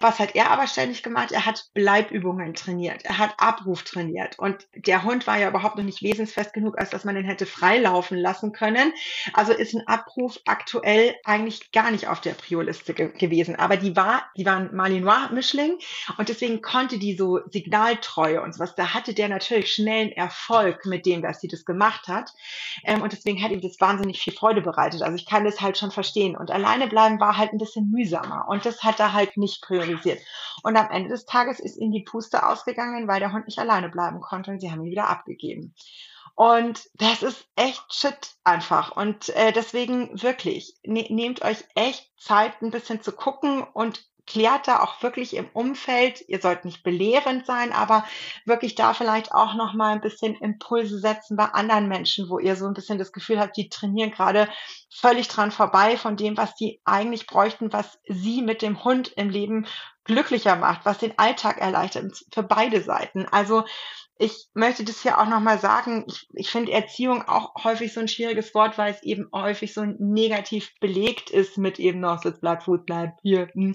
was 0.00 0.20
hat 0.20 0.36
er 0.36 0.50
aber 0.50 0.68
ständig 0.68 1.02
gemacht? 1.02 1.32
Er 1.32 1.44
hat 1.44 1.66
Bleibübungen 1.74 2.54
trainiert. 2.54 3.04
Er 3.04 3.18
hat 3.18 3.34
Abruf 3.38 3.82
trainiert. 3.82 4.38
Und 4.38 4.68
der 4.74 5.02
Hund 5.02 5.26
war 5.26 5.38
ja 5.38 5.48
überhaupt 5.48 5.76
noch 5.76 5.84
nicht 5.84 6.02
wesensfest 6.02 6.52
genug, 6.52 6.78
als 6.78 6.90
dass 6.90 7.04
man 7.04 7.16
den 7.16 7.24
hätte 7.24 7.46
freilaufen 7.46 8.16
lassen 8.16 8.52
können. 8.52 8.92
Also 9.32 9.52
ist 9.52 9.74
ein 9.74 9.86
Abruf 9.88 10.38
aktuell 10.46 11.16
eigentlich 11.24 11.72
gar 11.72 11.90
nicht 11.90 12.06
auf 12.06 12.20
der 12.20 12.32
Prioliste 12.32 12.94
ge 12.94 13.08
gewesen. 13.18 13.56
Aber 13.56 13.76
die 13.76 13.96
war, 13.96 14.30
die 14.36 14.46
war 14.46 14.56
ein 14.56 14.72
Malinois-Mischling. 14.72 15.78
Und 16.16 16.28
deswegen 16.28 16.62
konnte 16.62 16.98
die 16.98 17.16
so 17.16 17.40
Signaltreue 17.50 18.40
und 18.40 18.54
sowas. 18.54 18.76
Da 18.76 18.94
hatte 18.94 19.14
der 19.14 19.28
natürlich 19.28 19.72
schnellen 19.72 20.12
Erfolg 20.12 20.86
mit 20.86 21.06
dem, 21.06 21.22
dass 21.22 21.40
sie 21.40 21.48
das 21.48 21.64
gemacht 21.64 22.06
hat. 22.06 22.30
Ähm, 22.84 23.02
und 23.02 23.12
deswegen 23.12 23.42
hat 23.42 23.50
ihm 23.50 23.60
das 23.60 23.80
wahnsinnig 23.80 24.20
viel 24.20 24.32
Freude 24.32 24.60
bereitet. 24.60 25.02
Also 25.02 25.16
ich 25.16 25.26
kann 25.26 25.44
das 25.44 25.60
halt 25.60 25.76
schon 25.76 25.90
verstehen. 25.90 26.36
Und 26.36 26.52
alleine 26.52 26.86
bleiben 26.86 27.18
war 27.18 27.36
halt 27.36 27.52
ein 27.52 27.58
bisschen 27.58 27.90
mühsamer. 27.90 28.46
Und 28.48 28.64
das 28.64 28.84
hat 28.84 29.00
er 29.00 29.12
halt 29.12 29.36
nicht 29.36 29.60
priorisiert 29.60 29.87
priorisiert. 29.88 30.20
Und 30.62 30.76
am 30.76 30.90
Ende 30.90 31.10
des 31.10 31.24
Tages 31.24 31.60
ist 31.60 31.76
ihm 31.76 31.92
die 31.92 32.02
Puste 32.02 32.46
ausgegangen, 32.46 33.08
weil 33.08 33.20
der 33.20 33.32
Hund 33.32 33.46
nicht 33.46 33.58
alleine 33.58 33.88
bleiben 33.88 34.20
konnte 34.20 34.50
und 34.50 34.60
sie 34.60 34.70
haben 34.70 34.84
ihn 34.84 34.90
wieder 34.90 35.08
abgegeben. 35.08 35.74
Und 36.34 36.88
das 36.94 37.22
ist 37.22 37.48
echt 37.56 37.92
shit 37.92 38.36
einfach. 38.44 38.96
Und 38.96 39.28
äh, 39.30 39.52
deswegen 39.52 40.22
wirklich, 40.22 40.74
ne, 40.84 41.06
nehmt 41.10 41.42
euch 41.42 41.64
echt 41.74 42.12
Zeit, 42.16 42.62
ein 42.62 42.70
bisschen 42.70 43.02
zu 43.02 43.12
gucken 43.12 43.62
und 43.62 44.06
klärt 44.28 44.68
da 44.68 44.80
auch 44.80 45.02
wirklich 45.02 45.34
im 45.34 45.48
Umfeld, 45.52 46.22
ihr 46.28 46.40
sollt 46.40 46.64
nicht 46.64 46.82
belehrend 46.82 47.46
sein, 47.46 47.72
aber 47.72 48.04
wirklich 48.44 48.74
da 48.74 48.92
vielleicht 48.92 49.32
auch 49.32 49.54
noch 49.54 49.72
mal 49.72 49.92
ein 49.92 50.02
bisschen 50.02 50.34
Impulse 50.36 50.98
setzen 50.98 51.36
bei 51.36 51.46
anderen 51.46 51.88
Menschen, 51.88 52.28
wo 52.28 52.38
ihr 52.38 52.54
so 52.54 52.66
ein 52.66 52.74
bisschen 52.74 52.98
das 52.98 53.12
Gefühl 53.12 53.40
habt, 53.40 53.56
die 53.56 53.70
trainieren 53.70 54.10
gerade 54.10 54.48
völlig 54.90 55.28
dran 55.28 55.50
vorbei 55.50 55.96
von 55.96 56.16
dem, 56.16 56.36
was 56.36 56.54
die 56.54 56.80
eigentlich 56.84 57.26
bräuchten, 57.26 57.72
was 57.72 57.98
sie 58.06 58.42
mit 58.42 58.60
dem 58.60 58.84
Hund 58.84 59.08
im 59.16 59.30
Leben 59.30 59.66
glücklicher 60.04 60.56
macht, 60.56 60.84
was 60.84 60.98
den 60.98 61.18
Alltag 61.18 61.58
erleichtert 61.58 62.24
für 62.32 62.42
beide 62.42 62.82
Seiten. 62.82 63.26
Also 63.30 63.64
ich 64.20 64.48
möchte 64.52 64.82
das 64.82 65.02
hier 65.02 65.18
auch 65.18 65.28
nochmal 65.28 65.60
sagen. 65.60 66.04
Ich, 66.08 66.26
ich 66.34 66.50
finde 66.50 66.72
Erziehung 66.72 67.22
auch 67.28 67.52
häufig 67.62 67.92
so 67.92 68.00
ein 68.00 68.08
schwieriges 68.08 68.52
Wort, 68.52 68.76
weil 68.76 68.92
es 68.92 69.02
eben 69.04 69.28
häufig 69.32 69.72
so 69.72 69.84
negativ 69.84 70.74
belegt 70.80 71.30
ist 71.30 71.56
mit 71.56 71.78
eben 71.78 72.00
noch 72.00 72.20
Sitz, 72.22 72.40
Blatt, 72.40 72.64
Fuß, 72.64 72.80
bleib 72.84 73.16
hier. 73.22 73.48
Hm. 73.52 73.74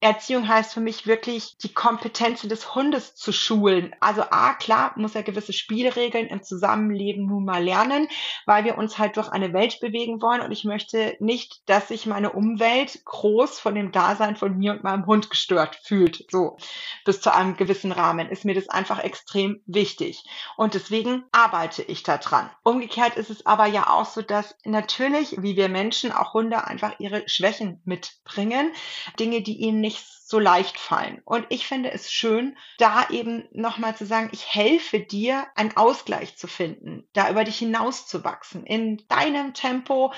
Erziehung 0.00 0.46
heißt 0.46 0.74
für 0.74 0.82
mich 0.82 1.06
wirklich, 1.06 1.56
die 1.62 1.72
Kompetenzen 1.72 2.50
des 2.50 2.74
Hundes 2.74 3.14
zu 3.14 3.32
schulen. 3.32 3.94
Also 4.00 4.22
A, 4.30 4.52
klar, 4.52 4.92
muss 4.96 5.14
er 5.14 5.22
gewisse 5.22 5.54
Spielregeln 5.54 6.26
im 6.26 6.42
Zusammenleben 6.42 7.26
nun 7.26 7.46
mal 7.46 7.64
lernen, 7.64 8.06
weil 8.44 8.64
wir 8.64 8.76
uns 8.76 8.98
halt 8.98 9.16
durch 9.16 9.30
eine 9.30 9.54
Welt 9.54 9.80
bewegen 9.80 10.20
wollen 10.20 10.42
und 10.42 10.52
ich 10.52 10.64
möchte 10.64 11.16
nicht, 11.20 11.62
dass 11.64 11.88
sich 11.88 12.04
meine 12.04 12.32
Umwelt 12.32 13.02
groß 13.06 13.58
von 13.58 13.74
dem 13.74 13.92
Dasein 13.92 14.36
von 14.36 14.58
mir 14.58 14.72
und 14.72 14.84
meinem 14.84 15.06
Hund 15.06 15.30
gestört 15.30 15.80
fühlt. 15.82 16.26
So, 16.30 16.58
bis 17.06 17.22
zu 17.22 17.32
einem 17.32 17.56
gewissen 17.56 17.92
Rahmen 17.92 18.28
ist 18.28 18.44
mir 18.44 18.54
das 18.54 18.68
einfach 18.68 19.02
extrem 19.02 19.62
wichtig. 19.74 20.24
Und 20.56 20.74
deswegen 20.74 21.24
arbeite 21.32 21.82
ich 21.82 22.02
da 22.02 22.18
dran. 22.18 22.50
Umgekehrt 22.62 23.16
ist 23.16 23.30
es 23.30 23.46
aber 23.46 23.66
ja 23.66 23.88
auch 23.88 24.06
so, 24.06 24.22
dass 24.22 24.56
natürlich, 24.64 25.42
wie 25.42 25.56
wir 25.56 25.68
Menschen, 25.68 26.12
auch 26.12 26.34
Hunde 26.34 26.64
einfach 26.64 26.94
ihre 26.98 27.28
Schwächen 27.28 27.80
mitbringen. 27.84 28.72
Dinge, 29.18 29.42
die 29.42 29.58
ihnen 29.60 29.80
nicht 29.80 30.04
so 30.30 30.38
leicht 30.38 30.78
fallen. 30.78 31.20
Und 31.24 31.44
ich 31.48 31.66
finde 31.66 31.90
es 31.90 32.12
schön, 32.12 32.56
da 32.78 33.08
eben 33.10 33.48
nochmal 33.52 33.96
zu 33.96 34.06
sagen, 34.06 34.30
ich 34.32 34.46
helfe 34.46 35.00
dir, 35.00 35.46
einen 35.56 35.76
Ausgleich 35.76 36.36
zu 36.36 36.46
finden, 36.46 37.08
da 37.12 37.30
über 37.30 37.42
dich 37.42 37.58
hinauszuwachsen, 37.58 38.64
in 38.64 39.04
deinem 39.08 39.54
Tempo, 39.54 40.12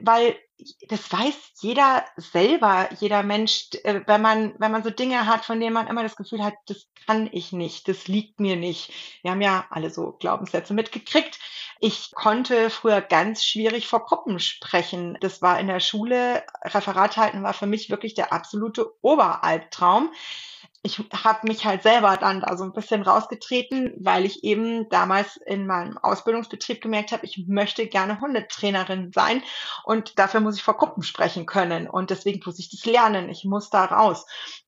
weil 0.00 0.36
das 0.88 1.12
weiß 1.12 1.34
jeder 1.60 2.04
selber, 2.16 2.88
jeder 2.98 3.22
Mensch, 3.22 3.68
äh, 3.84 4.00
wenn 4.06 4.22
man, 4.22 4.54
wenn 4.58 4.72
man 4.72 4.82
so 4.82 4.90
Dinge 4.90 5.26
hat, 5.26 5.44
von 5.44 5.60
denen 5.60 5.74
man 5.74 5.86
immer 5.86 6.02
das 6.02 6.16
Gefühl 6.16 6.42
hat, 6.42 6.54
das 6.66 6.86
kann 7.06 7.28
ich 7.32 7.52
nicht, 7.52 7.88
das 7.88 8.08
liegt 8.08 8.40
mir 8.40 8.56
nicht. 8.56 8.92
Wir 9.22 9.30
haben 9.32 9.42
ja 9.42 9.66
alle 9.70 9.90
so 9.90 10.12
Glaubenssätze 10.12 10.74
mitgekriegt. 10.74 11.38
Ich 11.78 12.12
konnte 12.14 12.70
früher 12.70 13.00
ganz 13.00 13.44
schwierig 13.44 13.86
vor 13.86 14.04
Gruppen 14.06 14.40
sprechen. 14.40 15.18
Das 15.20 15.42
war 15.42 15.60
in 15.60 15.66
der 15.66 15.80
Schule, 15.80 16.42
Referat 16.64 17.16
halten 17.16 17.42
war 17.42 17.52
für 17.52 17.66
mich 17.66 17.90
wirklich 17.90 18.14
der 18.14 18.32
absolute 18.32 18.92
Oberalbtraum 19.02 20.10
ich 20.86 21.02
habe 21.24 21.48
mich 21.48 21.66
halt 21.66 21.82
selber 21.82 22.16
dann 22.16 22.40
da 22.40 22.56
so 22.56 22.62
ein 22.62 22.72
bisschen 22.72 23.02
rausgetreten, 23.02 23.92
weil 23.98 24.24
ich 24.24 24.44
eben 24.44 24.88
damals 24.88 25.36
in 25.36 25.66
meinem 25.66 25.98
Ausbildungsbetrieb 25.98 26.80
gemerkt 26.80 27.10
habe, 27.10 27.26
ich 27.26 27.44
möchte 27.48 27.88
gerne 27.88 28.20
Hundetrainerin 28.20 29.10
sein 29.12 29.42
und 29.84 30.18
dafür 30.18 30.40
muss 30.40 30.56
ich 30.56 30.62
vor 30.62 30.76
Gruppen 30.76 31.02
sprechen 31.02 31.44
können 31.44 31.88
und 31.88 32.10
deswegen 32.10 32.40
muss 32.46 32.60
ich 32.60 32.70
das 32.70 32.86
lernen, 32.86 33.28
ich 33.28 33.44
muss 33.44 33.68
da 33.68 33.84
raus. 33.84 34.26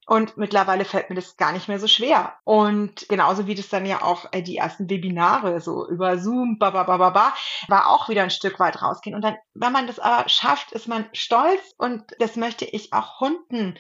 Und 0.08 0.38
mittlerweile 0.38 0.86
fällt 0.86 1.10
mir 1.10 1.16
das 1.16 1.36
gar 1.36 1.52
nicht 1.52 1.68
mehr 1.68 1.78
so 1.78 1.86
schwer. 1.86 2.32
Und 2.44 3.06
genauso 3.10 3.46
wie 3.46 3.54
das 3.54 3.68
dann 3.68 3.84
ja 3.84 4.00
auch 4.00 4.24
äh, 4.32 4.40
die 4.40 4.56
ersten 4.56 4.88
Webinare 4.88 5.60
so 5.60 5.86
über 5.86 6.16
Zoom, 6.16 6.58
ba, 6.58 6.70
ba, 6.70 6.84
ba, 6.84 6.96
ba, 6.96 7.10
ba, 7.10 7.34
war 7.68 7.90
auch 7.90 8.08
wieder 8.08 8.22
ein 8.22 8.30
Stück 8.30 8.58
weit 8.58 8.80
rausgehen. 8.80 9.14
Und 9.14 9.20
dann, 9.20 9.36
wenn 9.52 9.70
man 9.70 9.86
das 9.86 9.98
aber 9.98 10.26
schafft, 10.26 10.72
ist 10.72 10.88
man 10.88 11.04
stolz 11.12 11.60
und 11.76 12.04
das 12.20 12.36
möchte 12.36 12.64
ich 12.64 12.94
auch 12.94 13.20
Hunden 13.20 13.74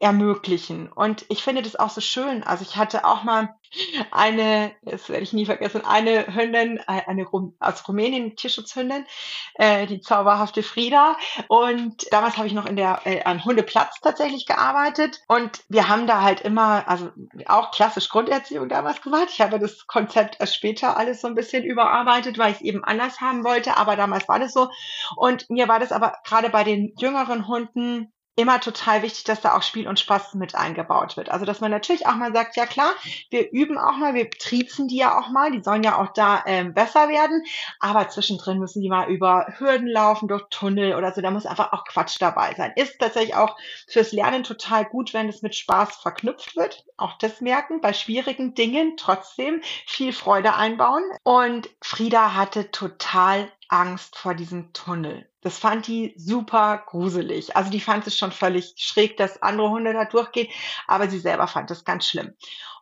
ermöglichen. 0.00 0.90
Und 0.92 1.24
ich 1.28 1.42
finde 1.42 1.62
das 1.62 1.76
auch 1.76 1.90
so 1.90 2.00
schön. 2.00 2.44
Also 2.44 2.62
ich 2.62 2.76
hatte 2.76 3.04
auch 3.04 3.24
mal 3.24 3.54
eine, 4.12 4.72
das 4.82 5.08
werde 5.08 5.24
ich 5.24 5.32
nie 5.32 5.44
vergessen, 5.44 5.84
eine 5.84 6.34
Hündin, 6.34 6.78
äh, 6.78 7.02
eine 7.06 7.26
Rum, 7.26 7.56
aus 7.58 7.86
Rumänien, 7.86 8.36
Tierschutzhündin, 8.36 9.04
äh, 9.54 9.86
die 9.86 10.00
zauberhafte 10.00 10.62
Frieda. 10.62 11.16
Und 11.48 12.10
damals 12.12 12.36
habe 12.36 12.46
ich 12.46 12.54
noch 12.54 12.66
in 12.66 12.76
der 12.76 13.00
äh, 13.04 13.22
an 13.24 13.44
Hundeplatz 13.44 14.00
tatsächlich 14.00 14.46
gearbeitet. 14.46 15.20
Und 15.26 15.64
wir 15.68 15.88
haben 15.88 16.06
da 16.06 16.22
halt 16.22 16.40
immer, 16.42 16.88
also 16.88 17.10
auch 17.46 17.72
klassisch 17.72 18.08
Grunderziehung 18.08 18.68
damals 18.68 19.02
gemacht. 19.02 19.28
Ich 19.32 19.40
habe 19.40 19.58
das 19.58 19.86
Konzept 19.86 20.36
erst 20.38 20.54
später 20.54 20.96
alles 20.96 21.20
so 21.20 21.26
ein 21.26 21.34
bisschen 21.34 21.64
überarbeitet, 21.64 22.38
weil 22.38 22.52
ich 22.52 22.58
es 22.58 22.62
eben 22.62 22.84
anders 22.84 23.20
haben 23.20 23.44
wollte. 23.44 23.76
Aber 23.76 23.96
damals 23.96 24.28
war 24.28 24.38
das 24.38 24.52
so. 24.52 24.70
Und 25.16 25.50
mir 25.50 25.66
war 25.66 25.80
das 25.80 25.90
aber 25.90 26.14
gerade 26.24 26.50
bei 26.50 26.62
den 26.62 26.94
jüngeren 26.98 27.48
Hunden 27.48 28.12
immer 28.38 28.60
total 28.60 29.02
wichtig, 29.02 29.24
dass 29.24 29.40
da 29.40 29.56
auch 29.56 29.62
Spiel 29.62 29.88
und 29.88 29.98
Spaß 29.98 30.34
mit 30.34 30.54
eingebaut 30.54 31.16
wird. 31.16 31.28
Also 31.28 31.44
dass 31.44 31.60
man 31.60 31.72
natürlich 31.72 32.06
auch 32.06 32.14
mal 32.14 32.32
sagt, 32.32 32.56
ja 32.56 32.66
klar, 32.66 32.92
wir 33.30 33.50
üben 33.50 33.76
auch 33.76 33.96
mal, 33.96 34.14
wir 34.14 34.30
triezen 34.30 34.86
die 34.86 34.98
ja 34.98 35.18
auch 35.18 35.28
mal, 35.30 35.50
die 35.50 35.60
sollen 35.60 35.82
ja 35.82 35.98
auch 35.98 36.12
da 36.12 36.44
ähm, 36.46 36.72
besser 36.72 37.08
werden, 37.08 37.42
aber 37.80 38.08
zwischendrin 38.08 38.60
müssen 38.60 38.80
die 38.80 38.88
mal 38.88 39.08
über 39.08 39.54
Hürden 39.58 39.88
laufen, 39.88 40.28
durch 40.28 40.44
Tunnel 40.50 40.94
oder 40.94 41.12
so, 41.12 41.20
da 41.20 41.32
muss 41.32 41.46
einfach 41.46 41.72
auch 41.72 41.84
Quatsch 41.84 42.16
dabei 42.20 42.54
sein. 42.54 42.72
Ist 42.76 43.00
tatsächlich 43.00 43.34
auch 43.34 43.56
fürs 43.88 44.12
Lernen 44.12 44.44
total 44.44 44.84
gut, 44.84 45.14
wenn 45.14 45.28
es 45.28 45.42
mit 45.42 45.56
Spaß 45.56 45.96
verknüpft 45.96 46.54
wird. 46.54 46.84
Auch 46.96 47.18
das 47.18 47.40
merken, 47.40 47.80
bei 47.80 47.92
schwierigen 47.92 48.54
Dingen 48.54 48.96
trotzdem 48.96 49.62
viel 49.84 50.12
Freude 50.12 50.54
einbauen. 50.54 51.02
Und 51.24 51.68
Frieda 51.82 52.34
hatte 52.34 52.70
total 52.70 53.50
Angst 53.68 54.16
vor 54.16 54.34
diesem 54.34 54.72
Tunnel. 54.72 55.28
Das 55.40 55.58
fand 55.58 55.86
die 55.86 56.14
super 56.16 56.82
gruselig. 56.86 57.56
Also 57.56 57.70
die 57.70 57.80
fand 57.80 58.06
es 58.06 58.16
schon 58.18 58.32
völlig 58.32 58.74
schräg, 58.76 59.16
dass 59.16 59.40
andere 59.42 59.70
Hunde 59.70 59.92
da 59.92 60.04
durchgehen, 60.04 60.48
aber 60.86 61.08
sie 61.08 61.18
selber 61.20 61.46
fand 61.46 61.70
es 61.70 61.84
ganz 61.84 62.06
schlimm. 62.06 62.34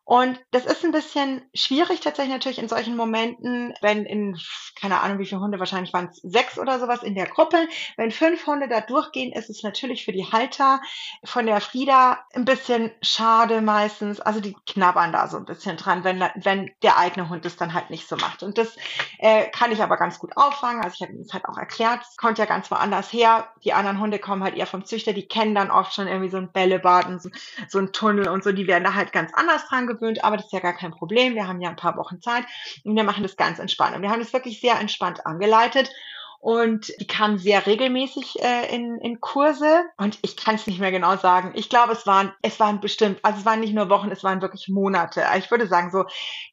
Und 0.08 0.40
das 0.52 0.64
ist 0.64 0.84
ein 0.84 0.92
bisschen 0.92 1.42
schwierig 1.52 1.98
tatsächlich 1.98 2.32
natürlich 2.32 2.60
in 2.60 2.68
solchen 2.68 2.96
Momenten, 2.96 3.74
wenn 3.80 4.06
in, 4.06 4.38
keine 4.80 5.00
Ahnung, 5.00 5.18
wie 5.18 5.26
viele 5.26 5.40
Hunde, 5.40 5.58
wahrscheinlich 5.58 5.92
waren 5.92 6.10
es 6.12 6.20
sechs 6.22 6.60
oder 6.60 6.78
sowas 6.78 7.02
in 7.02 7.16
der 7.16 7.26
Gruppe. 7.26 7.66
Wenn 7.96 8.12
fünf 8.12 8.46
Hunde 8.46 8.68
da 8.68 8.80
durchgehen, 8.80 9.32
ist 9.32 9.50
es 9.50 9.64
natürlich 9.64 10.04
für 10.04 10.12
die 10.12 10.30
Halter 10.30 10.80
von 11.24 11.46
der 11.46 11.60
Frieda 11.60 12.20
ein 12.34 12.44
bisschen 12.44 12.92
schade 13.02 13.60
meistens. 13.62 14.20
Also 14.20 14.38
die 14.38 14.54
knabbern 14.64 15.10
da 15.10 15.26
so 15.26 15.38
ein 15.38 15.44
bisschen 15.44 15.76
dran, 15.76 16.04
wenn, 16.04 16.20
wenn 16.36 16.70
der 16.84 16.98
eigene 16.98 17.28
Hund 17.28 17.44
es 17.44 17.56
dann 17.56 17.74
halt 17.74 17.90
nicht 17.90 18.06
so 18.06 18.14
macht. 18.14 18.44
Und 18.44 18.58
das 18.58 18.76
äh, 19.18 19.48
kann 19.48 19.72
ich 19.72 19.82
aber 19.82 19.96
ganz 19.96 20.20
gut 20.20 20.36
auffangen. 20.36 20.84
Also 20.84 20.94
ich 21.00 21.02
habe 21.02 21.18
das 21.18 21.32
halt 21.32 21.46
auch 21.46 21.58
erklärt. 21.58 22.02
Es 22.08 22.16
kommt 22.16 22.38
ja 22.38 22.44
ganz 22.44 22.70
woanders 22.70 23.12
her. 23.12 23.48
Die 23.64 23.72
anderen 23.72 23.98
Hunde 23.98 24.20
kommen 24.20 24.44
halt 24.44 24.54
eher 24.54 24.68
vom 24.68 24.84
Züchter. 24.84 25.12
Die 25.12 25.26
kennen 25.26 25.56
dann 25.56 25.72
oft 25.72 25.94
schon 25.94 26.06
irgendwie 26.06 26.30
so 26.30 26.36
ein 26.36 26.52
Bällebad 26.52 27.06
und 27.06 27.20
so, 27.20 27.28
so 27.68 27.80
ein 27.80 27.92
Tunnel 27.92 28.28
und 28.28 28.44
so. 28.44 28.52
Die 28.52 28.68
werden 28.68 28.84
da 28.84 28.94
halt 28.94 29.12
ganz 29.12 29.34
anders 29.34 29.66
dran 29.66 29.88
gewöhnt, 29.88 29.95
aber 30.22 30.36
das 30.36 30.46
ist 30.46 30.52
ja 30.52 30.60
gar 30.60 30.74
kein 30.74 30.92
Problem. 30.92 31.34
Wir 31.34 31.48
haben 31.48 31.60
ja 31.60 31.70
ein 31.70 31.76
paar 31.76 31.96
Wochen 31.96 32.20
Zeit 32.20 32.44
und 32.84 32.96
wir 32.96 33.04
machen 33.04 33.22
das 33.22 33.36
ganz 33.36 33.58
entspannt. 33.58 33.96
Und 33.96 34.02
wir 34.02 34.10
haben 34.10 34.20
das 34.20 34.32
wirklich 34.32 34.60
sehr 34.60 34.78
entspannt 34.78 35.26
angeleitet. 35.26 35.90
Und 36.38 36.92
die 37.00 37.06
kamen 37.06 37.38
sehr 37.38 37.66
regelmäßig 37.66 38.40
äh, 38.40 38.72
in, 38.72 38.98
in 38.98 39.20
Kurse. 39.20 39.84
Und 39.96 40.18
ich 40.22 40.36
kann 40.36 40.54
es 40.54 40.66
nicht 40.66 40.78
mehr 40.78 40.92
genau 40.92 41.16
sagen. 41.16 41.52
Ich 41.54 41.68
glaube, 41.68 41.92
es 41.92 42.06
waren, 42.06 42.32
es 42.42 42.60
waren 42.60 42.80
bestimmt, 42.80 43.18
also 43.22 43.40
es 43.40 43.44
waren 43.44 43.60
nicht 43.60 43.74
nur 43.74 43.88
Wochen, 43.88 44.12
es 44.12 44.22
waren 44.22 44.42
wirklich 44.42 44.68
Monate. 44.68 45.24
Ich 45.38 45.50
würde 45.50 45.66
sagen, 45.66 45.90
so 45.90 46.04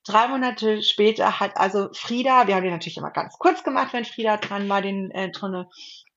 drei 0.06 0.28
Monate 0.30 0.82
später 0.82 1.40
hat 1.40 1.58
also 1.58 1.90
Frieda, 1.94 2.48
wir 2.48 2.56
haben 2.56 2.64
die 2.64 2.72
natürlich 2.72 2.98
immer 2.98 3.12
ganz 3.12 3.38
kurz 3.38 3.64
gemacht, 3.64 3.94
wenn 3.94 4.06
Frieda 4.06 4.38
dran 4.38 4.68
war, 4.70 4.82
den 4.82 5.12
äh, 5.12 5.32
Tunnel. 5.32 5.68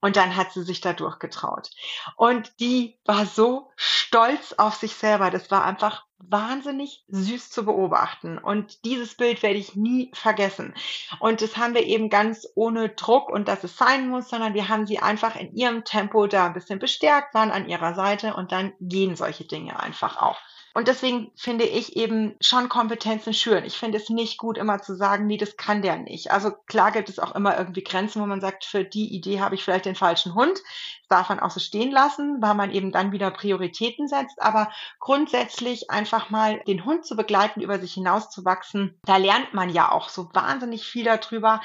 Und 0.00 0.16
dann 0.16 0.36
hat 0.36 0.52
sie 0.52 0.62
sich 0.62 0.80
da 0.80 0.92
durchgetraut. 0.92 1.70
Und 2.16 2.60
die 2.60 2.98
war 3.04 3.26
so 3.26 3.70
stolz 3.76 4.54
auf 4.58 4.74
sich 4.74 4.94
selber. 4.94 5.30
Das 5.30 5.50
war 5.50 5.64
einfach 5.64 6.04
wahnsinnig 6.18 7.04
süß 7.08 7.50
zu 7.50 7.64
beobachten. 7.64 8.38
Und 8.38 8.84
dieses 8.84 9.16
Bild 9.16 9.42
werde 9.42 9.58
ich 9.58 9.74
nie 9.74 10.10
vergessen. 10.14 10.74
Und 11.20 11.42
das 11.42 11.56
haben 11.56 11.74
wir 11.74 11.84
eben 11.84 12.10
ganz 12.10 12.46
ohne 12.54 12.90
Druck 12.90 13.28
und 13.30 13.48
dass 13.48 13.64
es 13.64 13.76
sein 13.76 14.08
muss, 14.08 14.28
sondern 14.28 14.54
wir 14.54 14.68
haben 14.68 14.86
sie 14.86 14.98
einfach 14.98 15.36
in 15.36 15.54
ihrem 15.54 15.84
Tempo 15.84 16.26
da 16.26 16.46
ein 16.46 16.54
bisschen 16.54 16.78
bestärkt, 16.78 17.34
waren 17.34 17.50
an 17.50 17.68
ihrer 17.68 17.94
Seite 17.94 18.34
und 18.34 18.52
dann 18.52 18.72
gehen 18.80 19.16
solche 19.16 19.44
Dinge 19.44 19.78
einfach 19.80 20.20
auch. 20.20 20.38
Und 20.76 20.88
deswegen 20.88 21.32
finde 21.36 21.64
ich 21.64 21.96
eben 21.96 22.36
schon 22.38 22.68
Kompetenzen 22.68 23.32
schüren. 23.32 23.64
Ich 23.64 23.78
finde 23.78 23.96
es 23.96 24.10
nicht 24.10 24.36
gut, 24.36 24.58
immer 24.58 24.82
zu 24.82 24.94
sagen, 24.94 25.26
nee, 25.26 25.38
das 25.38 25.56
kann 25.56 25.80
der 25.80 25.96
nicht. 25.96 26.30
Also 26.32 26.50
klar 26.66 26.92
gibt 26.92 27.08
es 27.08 27.18
auch 27.18 27.34
immer 27.34 27.56
irgendwie 27.56 27.82
Grenzen, 27.82 28.20
wo 28.20 28.26
man 28.26 28.42
sagt, 28.42 28.66
für 28.66 28.84
die 28.84 29.14
Idee 29.14 29.40
habe 29.40 29.54
ich 29.54 29.64
vielleicht 29.64 29.86
den 29.86 29.94
falschen 29.94 30.34
Hund. 30.34 30.58
Das 30.58 31.08
darf 31.08 31.30
man 31.30 31.40
auch 31.40 31.50
so 31.50 31.60
stehen 31.60 31.90
lassen, 31.90 32.42
weil 32.42 32.52
man 32.52 32.72
eben 32.72 32.92
dann 32.92 33.10
wieder 33.10 33.30
Prioritäten 33.30 34.06
setzt. 34.06 34.42
Aber 34.42 34.70
grundsätzlich 35.00 35.90
einfach 35.90 36.28
mal 36.28 36.60
den 36.66 36.84
Hund 36.84 37.06
zu 37.06 37.16
begleiten, 37.16 37.62
über 37.62 37.78
sich 37.78 37.94
hinauszuwachsen, 37.94 39.00
da 39.06 39.16
lernt 39.16 39.54
man 39.54 39.70
ja 39.70 39.90
auch 39.90 40.10
so 40.10 40.28
wahnsinnig 40.34 40.84
viel 40.84 41.04
darüber, 41.04 41.62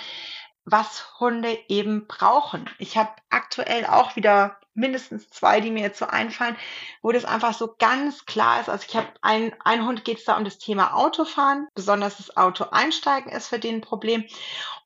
was 0.63 1.19
Hunde 1.19 1.59
eben 1.67 2.07
brauchen. 2.07 2.69
Ich 2.77 2.95
habe 2.95 3.11
aktuell 3.29 3.85
auch 3.87 4.15
wieder 4.15 4.60
mindestens 4.73 5.29
zwei, 5.29 5.59
die 5.59 5.71
mir 5.71 5.81
jetzt 5.81 5.99
so 5.99 6.05
einfallen, 6.05 6.55
wo 7.01 7.11
das 7.11 7.25
einfach 7.25 7.53
so 7.53 7.75
ganz 7.77 8.25
klar 8.25 8.61
ist. 8.61 8.69
Also 8.69 8.85
ich 8.87 8.95
habe 8.95 9.07
ein, 9.21 9.53
ein 9.63 9.85
Hund 9.85 10.05
geht 10.05 10.19
es 10.19 10.25
da 10.25 10.37
um 10.37 10.45
das 10.45 10.57
Thema 10.57 10.93
Autofahren, 10.95 11.67
besonders 11.75 12.17
das 12.17 12.37
Auto 12.37 12.65
einsteigen 12.71 13.31
ist 13.31 13.47
für 13.47 13.59
den 13.59 13.75
ein 13.75 13.81
Problem. 13.81 14.25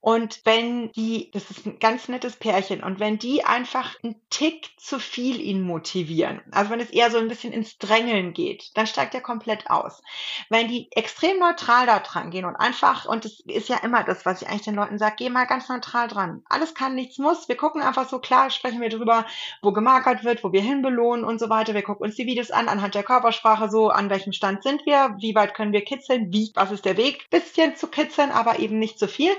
Und 0.06 0.42
wenn 0.44 0.92
die, 0.92 1.32
das 1.32 1.50
ist 1.50 1.66
ein 1.66 1.80
ganz 1.80 2.10
nettes 2.10 2.36
Pärchen, 2.36 2.84
und 2.84 3.00
wenn 3.00 3.18
die 3.18 3.44
einfach 3.44 3.96
einen 4.04 4.22
Tick 4.30 4.70
zu 4.78 5.00
viel 5.00 5.42
ihn 5.42 5.64
motivieren, 5.64 6.42
also 6.52 6.70
wenn 6.70 6.80
es 6.80 6.92
eher 6.92 7.10
so 7.10 7.18
ein 7.18 7.28
bisschen 7.28 7.52
ins 7.52 7.80
Drängeln 7.80 8.34
geht, 8.34 8.70
dann 8.76 8.86
steigt 8.86 9.16
er 9.16 9.22
komplett 9.22 9.68
aus. 9.68 10.04
Wenn 10.48 10.68
die 10.68 10.92
extrem 10.92 11.40
neutral 11.40 11.88
da 11.88 11.98
dran 11.98 12.30
gehen 12.30 12.46
und 12.46 12.56
einfach, 12.56 13.08
und 13.08 13.26
das 13.26 13.40
ist 13.48 13.68
ja 13.68 13.78
immer 13.78 14.04
das, 14.04 14.28
was 14.28 14.44
ich 14.44 14.48
eigentlich 14.48 14.62
den 14.62 14.76
Leuten 14.76 15.00
sage, 15.00 15.16
geh 15.18 15.30
mal 15.32 15.46
ganz 15.46 15.70
neutral 15.70 16.08
dran. 16.08 16.44
Alles 16.50 16.76
kann, 16.76 16.94
nichts 16.94 17.18
muss. 17.18 17.50
Wir 17.50 17.58
gucken 17.58 17.82
einfach 17.82 18.08
so 18.08 18.20
klar, 18.20 18.52
sprechen 18.52 18.82
wir 18.82 18.90
drüber, 18.90 19.26
wo 19.64 19.72
gemarkert 19.72 20.24
wird, 20.24 20.44
wo 20.44 20.52
wir 20.54 20.62
hinbelohnen 20.62 21.26
und 21.26 21.40
so 21.40 21.50
weiter. 21.50 21.74
Wir 21.74 21.82
gucken 21.82 22.06
uns 22.06 22.16
die 22.16 22.28
Videos 22.28 22.52
an, 22.52 22.70
anhand 22.70 22.94
der 22.94 23.02
Körpersprache 23.02 23.72
so, 23.72 23.90
an 23.90 24.12
welchem 24.12 24.34
Stand 24.34 24.62
sind 24.62 24.86
wir, 24.86 25.16
wie 25.18 25.34
weit 25.34 25.56
können 25.56 25.74
wir 25.74 25.84
kitzeln, 25.84 26.32
wie, 26.32 26.52
was 26.54 26.70
ist 26.70 26.86
der 26.86 26.98
Weg, 26.98 27.28
bisschen 27.32 27.76
zu 27.76 27.88
kitzeln, 27.88 28.30
aber 28.30 28.60
eben 28.60 28.78
nicht 28.78 29.00
zu 29.00 29.08
viel. 29.08 29.32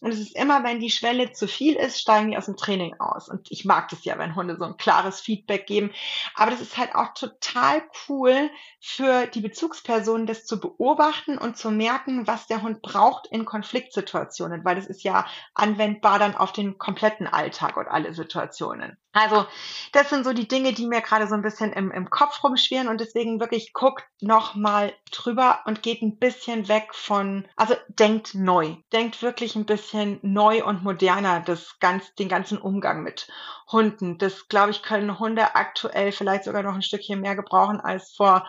Und 0.00 0.12
es 0.12 0.20
ist 0.20 0.36
immer, 0.36 0.64
wenn 0.64 0.80
die 0.80 0.90
Schwelle 0.90 1.32
zu 1.32 1.48
viel 1.48 1.74
ist, 1.74 2.00
steigen 2.00 2.30
die 2.30 2.36
aus 2.36 2.46
dem 2.46 2.56
Training 2.56 2.94
aus. 2.98 3.28
Und 3.28 3.50
ich 3.50 3.64
mag 3.64 3.88
das 3.88 4.04
ja, 4.04 4.18
wenn 4.18 4.36
Hunde 4.36 4.56
so 4.56 4.64
ein 4.64 4.76
klares 4.76 5.20
Feedback 5.20 5.66
geben. 5.66 5.92
Aber 6.34 6.50
das 6.50 6.60
ist 6.60 6.76
halt 6.76 6.94
auch 6.94 7.14
total 7.14 7.82
cool 8.08 8.50
für 8.80 9.26
die 9.26 9.40
Bezugspersonen, 9.40 10.26
das 10.26 10.46
zu 10.46 10.60
beobachten 10.60 11.36
und 11.38 11.56
zu 11.56 11.70
merken, 11.70 12.26
was 12.26 12.46
der 12.46 12.62
Hund 12.62 12.82
braucht 12.82 13.26
in 13.26 13.44
Konfliktsituationen, 13.44 14.64
weil 14.64 14.76
das 14.76 14.86
ist 14.86 15.02
ja 15.02 15.26
anwendbar 15.54 16.18
dann 16.18 16.36
auf 16.36 16.52
den 16.52 16.78
kompletten 16.78 17.26
Alltag 17.26 17.76
und 17.76 17.88
alle 17.88 18.14
Situationen. 18.14 18.96
Also 19.12 19.46
das 19.92 20.10
sind 20.10 20.24
so 20.24 20.32
die 20.32 20.46
Dinge, 20.46 20.72
die 20.74 20.86
mir 20.86 21.00
gerade 21.00 21.26
so 21.26 21.34
ein 21.34 21.42
bisschen 21.42 21.72
im, 21.72 21.90
im 21.90 22.08
Kopf 22.08 22.44
rumschwirren 22.44 22.88
und 22.88 23.00
deswegen 23.00 23.40
wirklich 23.40 23.72
guckt 23.72 24.04
noch 24.20 24.54
mal 24.54 24.92
drüber 25.10 25.60
und 25.64 25.82
geht 25.82 26.02
ein 26.02 26.18
bisschen 26.18 26.68
weg 26.68 26.94
von, 26.94 27.48
also 27.56 27.74
denkt 27.88 28.34
neu, 28.34 28.76
denkt 28.92 29.22
wirklich 29.22 29.56
ein 29.56 29.66
bisschen 29.66 29.87
neu 29.92 30.64
und 30.64 30.82
moderner 30.82 31.40
das 31.40 31.78
ganz, 31.80 32.14
den 32.14 32.28
ganzen 32.28 32.58
Umgang 32.58 33.02
mit 33.02 33.28
Hunden. 33.70 34.18
Das 34.18 34.48
glaube 34.48 34.70
ich 34.70 34.82
können 34.82 35.18
Hunde 35.18 35.54
aktuell 35.54 36.12
vielleicht 36.12 36.44
sogar 36.44 36.62
noch 36.62 36.74
ein 36.74 36.82
Stückchen 36.82 37.20
mehr 37.20 37.36
gebrauchen 37.36 37.80
als 37.80 38.14
vor 38.14 38.46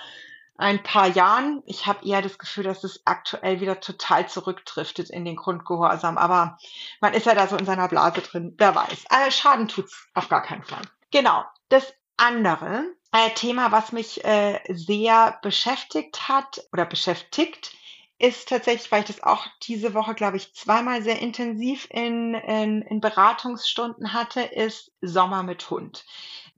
ein 0.57 0.83
paar 0.83 1.07
Jahren. 1.07 1.63
Ich 1.65 1.87
habe 1.87 2.05
eher 2.05 2.21
das 2.21 2.37
Gefühl, 2.37 2.65
dass 2.65 2.83
es 2.83 3.01
aktuell 3.05 3.61
wieder 3.61 3.79
total 3.79 4.27
zurückdriftet 4.27 5.09
in 5.09 5.23
den 5.23 5.37
Grundgehorsam. 5.37 6.17
Aber 6.17 6.57
man 6.99 7.13
ist 7.13 7.25
ja 7.25 7.33
da 7.33 7.47
so 7.47 7.55
in 7.55 7.65
seiner 7.65 7.87
Blase 7.87 8.21
drin. 8.21 8.55
Wer 8.57 8.75
weiß. 8.75 9.05
Also 9.09 9.31
Schaden 9.31 9.69
tut's 9.69 10.09
auf 10.13 10.27
gar 10.27 10.43
keinen 10.43 10.63
Fall. 10.63 10.81
Genau. 11.11 11.45
Das 11.69 11.93
andere 12.17 12.83
äh, 13.13 13.29
Thema, 13.31 13.71
was 13.71 13.93
mich 13.93 14.23
äh, 14.25 14.59
sehr 14.67 15.39
beschäftigt 15.41 16.27
hat 16.27 16.61
oder 16.73 16.85
beschäftigt, 16.85 17.71
ist 18.19 18.49
tatsächlich, 18.49 18.91
weil 18.91 19.01
ich 19.01 19.07
das 19.07 19.23
auch 19.23 19.47
diese 19.63 19.93
Woche, 19.93 20.13
glaube 20.13 20.37
ich, 20.37 20.53
zweimal 20.53 21.01
sehr 21.01 21.19
intensiv 21.19 21.87
in, 21.89 22.33
in, 22.35 22.81
in 22.83 22.99
Beratungsstunden 22.99 24.13
hatte, 24.13 24.41
ist 24.41 24.91
Sommer 25.01 25.41
mit 25.43 25.69
Hund 25.69 26.05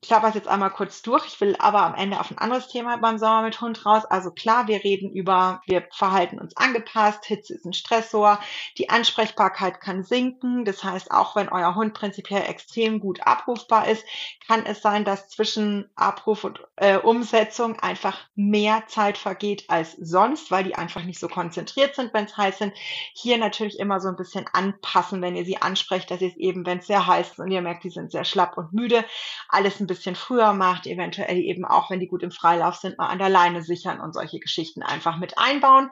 klappe 0.01 0.27
es 0.27 0.35
jetzt 0.35 0.47
einmal 0.47 0.71
kurz 0.71 1.03
durch. 1.03 1.25
Ich 1.27 1.39
will 1.41 1.55
aber 1.59 1.83
am 1.83 1.93
Ende 1.93 2.19
auf 2.19 2.31
ein 2.31 2.37
anderes 2.39 2.67
Thema 2.67 2.97
beim 2.97 3.19
Sommer 3.19 3.43
mit 3.43 3.61
Hund 3.61 3.85
raus. 3.85 4.03
Also 4.05 4.31
klar, 4.31 4.67
wir 4.67 4.83
reden 4.83 5.11
über, 5.11 5.61
wir 5.67 5.87
verhalten 5.91 6.39
uns 6.39 6.57
angepasst, 6.57 7.25
Hitze 7.25 7.53
ist 7.53 7.65
ein 7.65 7.73
Stressor, 7.73 8.39
die 8.79 8.89
Ansprechbarkeit 8.89 9.79
kann 9.79 10.03
sinken. 10.03 10.65
Das 10.65 10.83
heißt, 10.83 11.11
auch 11.11 11.35
wenn 11.35 11.49
euer 11.49 11.75
Hund 11.75 11.93
prinzipiell 11.93 12.43
extrem 12.47 12.99
gut 12.99 13.21
abrufbar 13.27 13.87
ist, 13.87 14.03
kann 14.47 14.65
es 14.65 14.81
sein, 14.81 15.05
dass 15.05 15.29
zwischen 15.29 15.89
Abruf 15.95 16.43
und 16.43 16.61
äh, 16.77 16.97
Umsetzung 16.97 17.79
einfach 17.79 18.17
mehr 18.35 18.83
Zeit 18.87 19.19
vergeht 19.19 19.65
als 19.67 19.93
sonst, 19.93 20.49
weil 20.49 20.63
die 20.63 20.75
einfach 20.75 21.03
nicht 21.03 21.19
so 21.19 21.27
konzentriert 21.27 21.95
sind, 21.95 22.11
wenn 22.13 22.25
es 22.25 22.35
heiß 22.35 22.57
sind. 22.57 22.73
Hier 23.13 23.37
natürlich 23.37 23.79
immer 23.79 23.99
so 23.99 24.09
ein 24.09 24.15
bisschen 24.15 24.45
anpassen, 24.51 25.21
wenn 25.21 25.35
ihr 25.35 25.45
sie 25.45 25.61
ansprecht, 25.61 26.09
dass 26.09 26.21
ihr 26.21 26.29
es 26.29 26.37
eben, 26.37 26.65
wenn 26.65 26.79
es 26.79 26.87
sehr 26.87 27.05
heiß 27.05 27.31
ist 27.31 27.39
und 27.39 27.51
ihr 27.51 27.61
merkt, 27.61 27.83
die 27.83 27.91
sind 27.91 28.11
sehr 28.11 28.25
schlapp 28.25 28.57
und 28.57 28.73
müde, 28.73 29.05
alles 29.47 29.79
ein 29.79 29.90
bisschen 29.91 30.15
früher 30.15 30.54
macht, 30.54 30.88
eventuell 30.88 31.38
eben 31.38 31.65
auch, 31.65 31.89
wenn 31.89 31.99
die 31.99 32.08
gut 32.08 32.23
im 32.23 32.32
Freilauf 32.32 32.75
sind, 32.75 32.97
mal 32.97 33.08
an 33.08 33.19
der 33.19 33.30
Leine 33.30 33.62
sichern 33.62 33.99
und 33.99 34.13
solche 34.13 34.39
Geschichten 34.39 34.84
einfach 34.84 35.17
mit 35.17 35.38
einbauen. 35.38 35.91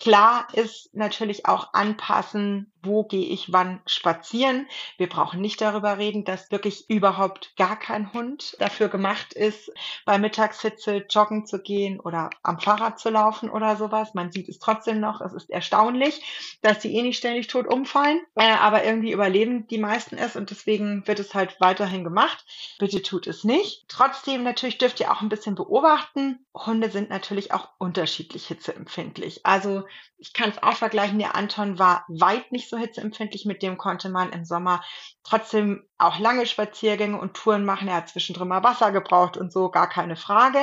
Klar 0.00 0.48
ist 0.54 0.94
natürlich 0.94 1.46
auch 1.46 1.74
anpassen, 1.74 2.72
wo 2.82 3.04
gehe 3.04 3.26
ich 3.26 3.52
wann 3.52 3.80
spazieren. 3.86 4.66
Wir 4.98 5.08
brauchen 5.08 5.40
nicht 5.40 5.60
darüber 5.60 5.98
reden, 5.98 6.24
dass 6.24 6.50
wirklich 6.50 6.88
überhaupt 6.88 7.56
gar 7.56 7.78
kein 7.78 8.12
Hund 8.12 8.56
dafür 8.58 8.88
gemacht 8.88 9.32
ist, 9.32 9.70
bei 10.04 10.18
Mittagshitze 10.18 11.04
joggen 11.08 11.46
zu 11.46 11.60
gehen 11.60 12.00
oder 12.00 12.30
am 12.42 12.60
Fahrrad 12.60 12.98
zu 12.98 13.10
laufen 13.10 13.50
oder 13.50 13.76
sowas. 13.76 14.14
Man 14.14 14.32
sieht 14.32 14.48
es 14.48 14.58
trotzdem 14.58 15.00
noch. 15.00 15.20
Es 15.20 15.32
ist 15.32 15.50
erstaunlich, 15.50 16.58
dass 16.62 16.80
die 16.80 16.94
eh 16.96 17.02
nicht 17.02 17.18
ständig 17.18 17.48
tot 17.48 17.66
umfallen, 17.66 18.20
äh, 18.36 18.52
aber 18.52 18.84
irgendwie 18.84 19.12
überleben 19.12 19.66
die 19.66 19.78
meisten 19.78 20.16
es 20.16 20.36
und 20.36 20.50
deswegen 20.50 21.06
wird 21.06 21.20
es 21.20 21.34
halt 21.34 21.60
weiterhin 21.60 22.04
gemacht. 22.04 22.44
Bitte 22.78 23.02
tut 23.02 23.26
es 23.26 23.33
nicht. 23.42 23.86
Trotzdem 23.88 24.44
natürlich 24.44 24.78
dürft 24.78 25.00
ihr 25.00 25.10
auch 25.10 25.22
ein 25.22 25.28
bisschen 25.28 25.56
beobachten. 25.56 26.46
Hunde 26.54 26.90
sind 26.90 27.10
natürlich 27.10 27.52
auch 27.52 27.70
unterschiedlich 27.78 28.46
hitzeempfindlich. 28.46 29.44
Also 29.44 29.84
ich 30.18 30.32
kann 30.32 30.50
es 30.50 30.62
auch 30.62 30.76
vergleichen, 30.76 31.18
der 31.18 31.34
Anton 31.34 31.78
war 31.78 32.04
weit 32.08 32.52
nicht 32.52 32.70
so 32.70 32.76
hitzeempfindlich, 32.76 33.46
mit 33.46 33.62
dem 33.62 33.78
konnte 33.78 34.10
man 34.10 34.30
im 34.30 34.44
Sommer 34.44 34.84
trotzdem 35.24 35.88
auch 35.98 36.18
lange 36.18 36.46
Spaziergänge 36.46 37.18
und 37.18 37.34
Touren 37.34 37.64
machen. 37.64 37.88
Er 37.88 37.96
hat 37.96 38.08
zwischendrin 38.08 38.48
mal 38.48 38.64
Wasser 38.64 38.90
gebraucht 38.90 39.36
und 39.36 39.52
so, 39.52 39.70
gar 39.70 39.88
keine 39.88 40.16
Frage. 40.16 40.58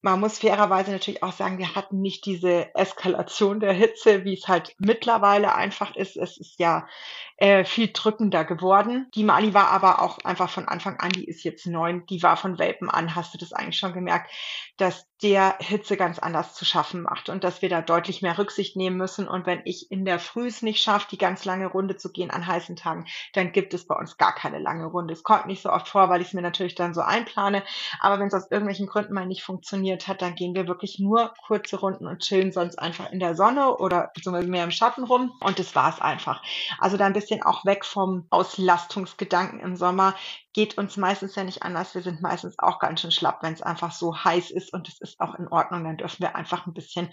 Man 0.00 0.20
muss 0.20 0.38
fairerweise 0.38 0.92
natürlich 0.92 1.22
auch 1.22 1.32
sagen, 1.32 1.58
wir 1.58 1.74
hatten 1.74 2.00
nicht 2.00 2.24
diese 2.24 2.74
Eskalation 2.74 3.60
der 3.60 3.72
Hitze, 3.72 4.24
wie 4.24 4.34
es 4.34 4.48
halt 4.48 4.74
mittlerweile 4.78 5.54
einfach 5.54 5.94
ist. 5.96 6.16
Es 6.16 6.38
ist 6.38 6.58
ja 6.58 6.86
äh, 7.36 7.64
viel 7.64 7.90
drückender 7.92 8.44
geworden. 8.44 9.08
Die 9.14 9.24
Mali 9.24 9.54
war 9.54 9.68
aber 9.68 10.02
auch 10.02 10.18
einfach 10.24 10.50
von 10.50 10.68
Anfang 10.68 11.00
an, 11.00 11.10
die 11.10 11.24
ist 11.24 11.42
jetzt 11.42 11.66
neun, 11.66 12.06
die 12.06 12.22
war 12.22 12.36
von 12.36 12.58
Welpen 12.58 12.88
an, 12.88 13.14
hast 13.16 13.34
du 13.34 13.38
das 13.38 13.52
eigentlich 13.52 13.78
schon 13.78 13.92
gemerkt, 13.92 14.30
dass 14.76 15.09
der 15.22 15.56
Hitze 15.58 15.96
ganz 15.96 16.18
anders 16.18 16.54
zu 16.54 16.64
schaffen 16.64 17.02
macht 17.02 17.28
und 17.28 17.44
dass 17.44 17.60
wir 17.60 17.68
da 17.68 17.82
deutlich 17.82 18.22
mehr 18.22 18.38
Rücksicht 18.38 18.76
nehmen 18.76 18.96
müssen. 18.96 19.28
Und 19.28 19.44
wenn 19.44 19.60
ich 19.64 19.90
in 19.90 20.04
der 20.04 20.18
Früh 20.18 20.46
es 20.46 20.62
nicht 20.62 20.82
schaffe, 20.82 21.08
die 21.10 21.18
ganz 21.18 21.44
lange 21.44 21.66
Runde 21.66 21.96
zu 21.96 22.10
gehen 22.10 22.30
an 22.30 22.46
heißen 22.46 22.76
Tagen, 22.76 23.04
dann 23.34 23.52
gibt 23.52 23.74
es 23.74 23.86
bei 23.86 23.94
uns 23.94 24.16
gar 24.16 24.34
keine 24.34 24.58
lange 24.58 24.86
Runde. 24.86 25.12
Es 25.12 25.22
kommt 25.22 25.46
nicht 25.46 25.62
so 25.62 25.70
oft 25.70 25.88
vor, 25.88 26.08
weil 26.08 26.22
ich 26.22 26.28
es 26.28 26.34
mir 26.34 26.42
natürlich 26.42 26.74
dann 26.74 26.94
so 26.94 27.02
einplane. 27.02 27.62
Aber 28.00 28.18
wenn 28.18 28.28
es 28.28 28.34
aus 28.34 28.50
irgendwelchen 28.50 28.86
Gründen 28.86 29.12
mal 29.12 29.26
nicht 29.26 29.42
funktioniert 29.42 30.08
hat, 30.08 30.22
dann 30.22 30.34
gehen 30.34 30.54
wir 30.54 30.66
wirklich 30.66 30.98
nur 30.98 31.34
kurze 31.46 31.78
Runden 31.78 32.06
und 32.06 32.20
chillen 32.20 32.52
sonst 32.52 32.78
einfach 32.78 33.12
in 33.12 33.20
der 33.20 33.34
Sonne 33.34 33.76
oder 33.76 34.10
beziehungsweise 34.14 34.48
mehr 34.48 34.64
im 34.64 34.70
Schatten 34.70 35.04
rum. 35.04 35.32
Und 35.40 35.58
das 35.58 35.74
war 35.74 35.90
es 35.90 36.00
einfach. 36.00 36.42
Also 36.78 36.96
da 36.96 37.06
ein 37.06 37.12
bisschen 37.12 37.42
auch 37.42 37.64
weg 37.66 37.84
vom 37.84 38.26
Auslastungsgedanken 38.30 39.60
im 39.60 39.76
Sommer 39.76 40.14
geht 40.52 40.78
uns 40.78 40.96
meistens 40.96 41.34
ja 41.34 41.44
nicht 41.44 41.62
anders. 41.62 41.94
Wir 41.94 42.02
sind 42.02 42.20
meistens 42.20 42.58
auch 42.58 42.78
ganz 42.78 43.00
schön 43.00 43.12
schlapp, 43.12 43.42
wenn 43.42 43.54
es 43.54 43.62
einfach 43.62 43.92
so 43.92 44.16
heiß 44.16 44.50
ist 44.50 44.72
und 44.72 44.88
es 44.88 45.00
ist 45.00 45.20
auch 45.20 45.34
in 45.36 45.48
Ordnung. 45.48 45.84
Dann 45.84 45.96
dürfen 45.96 46.20
wir 46.20 46.36
einfach 46.36 46.66
ein 46.66 46.74
bisschen 46.74 47.12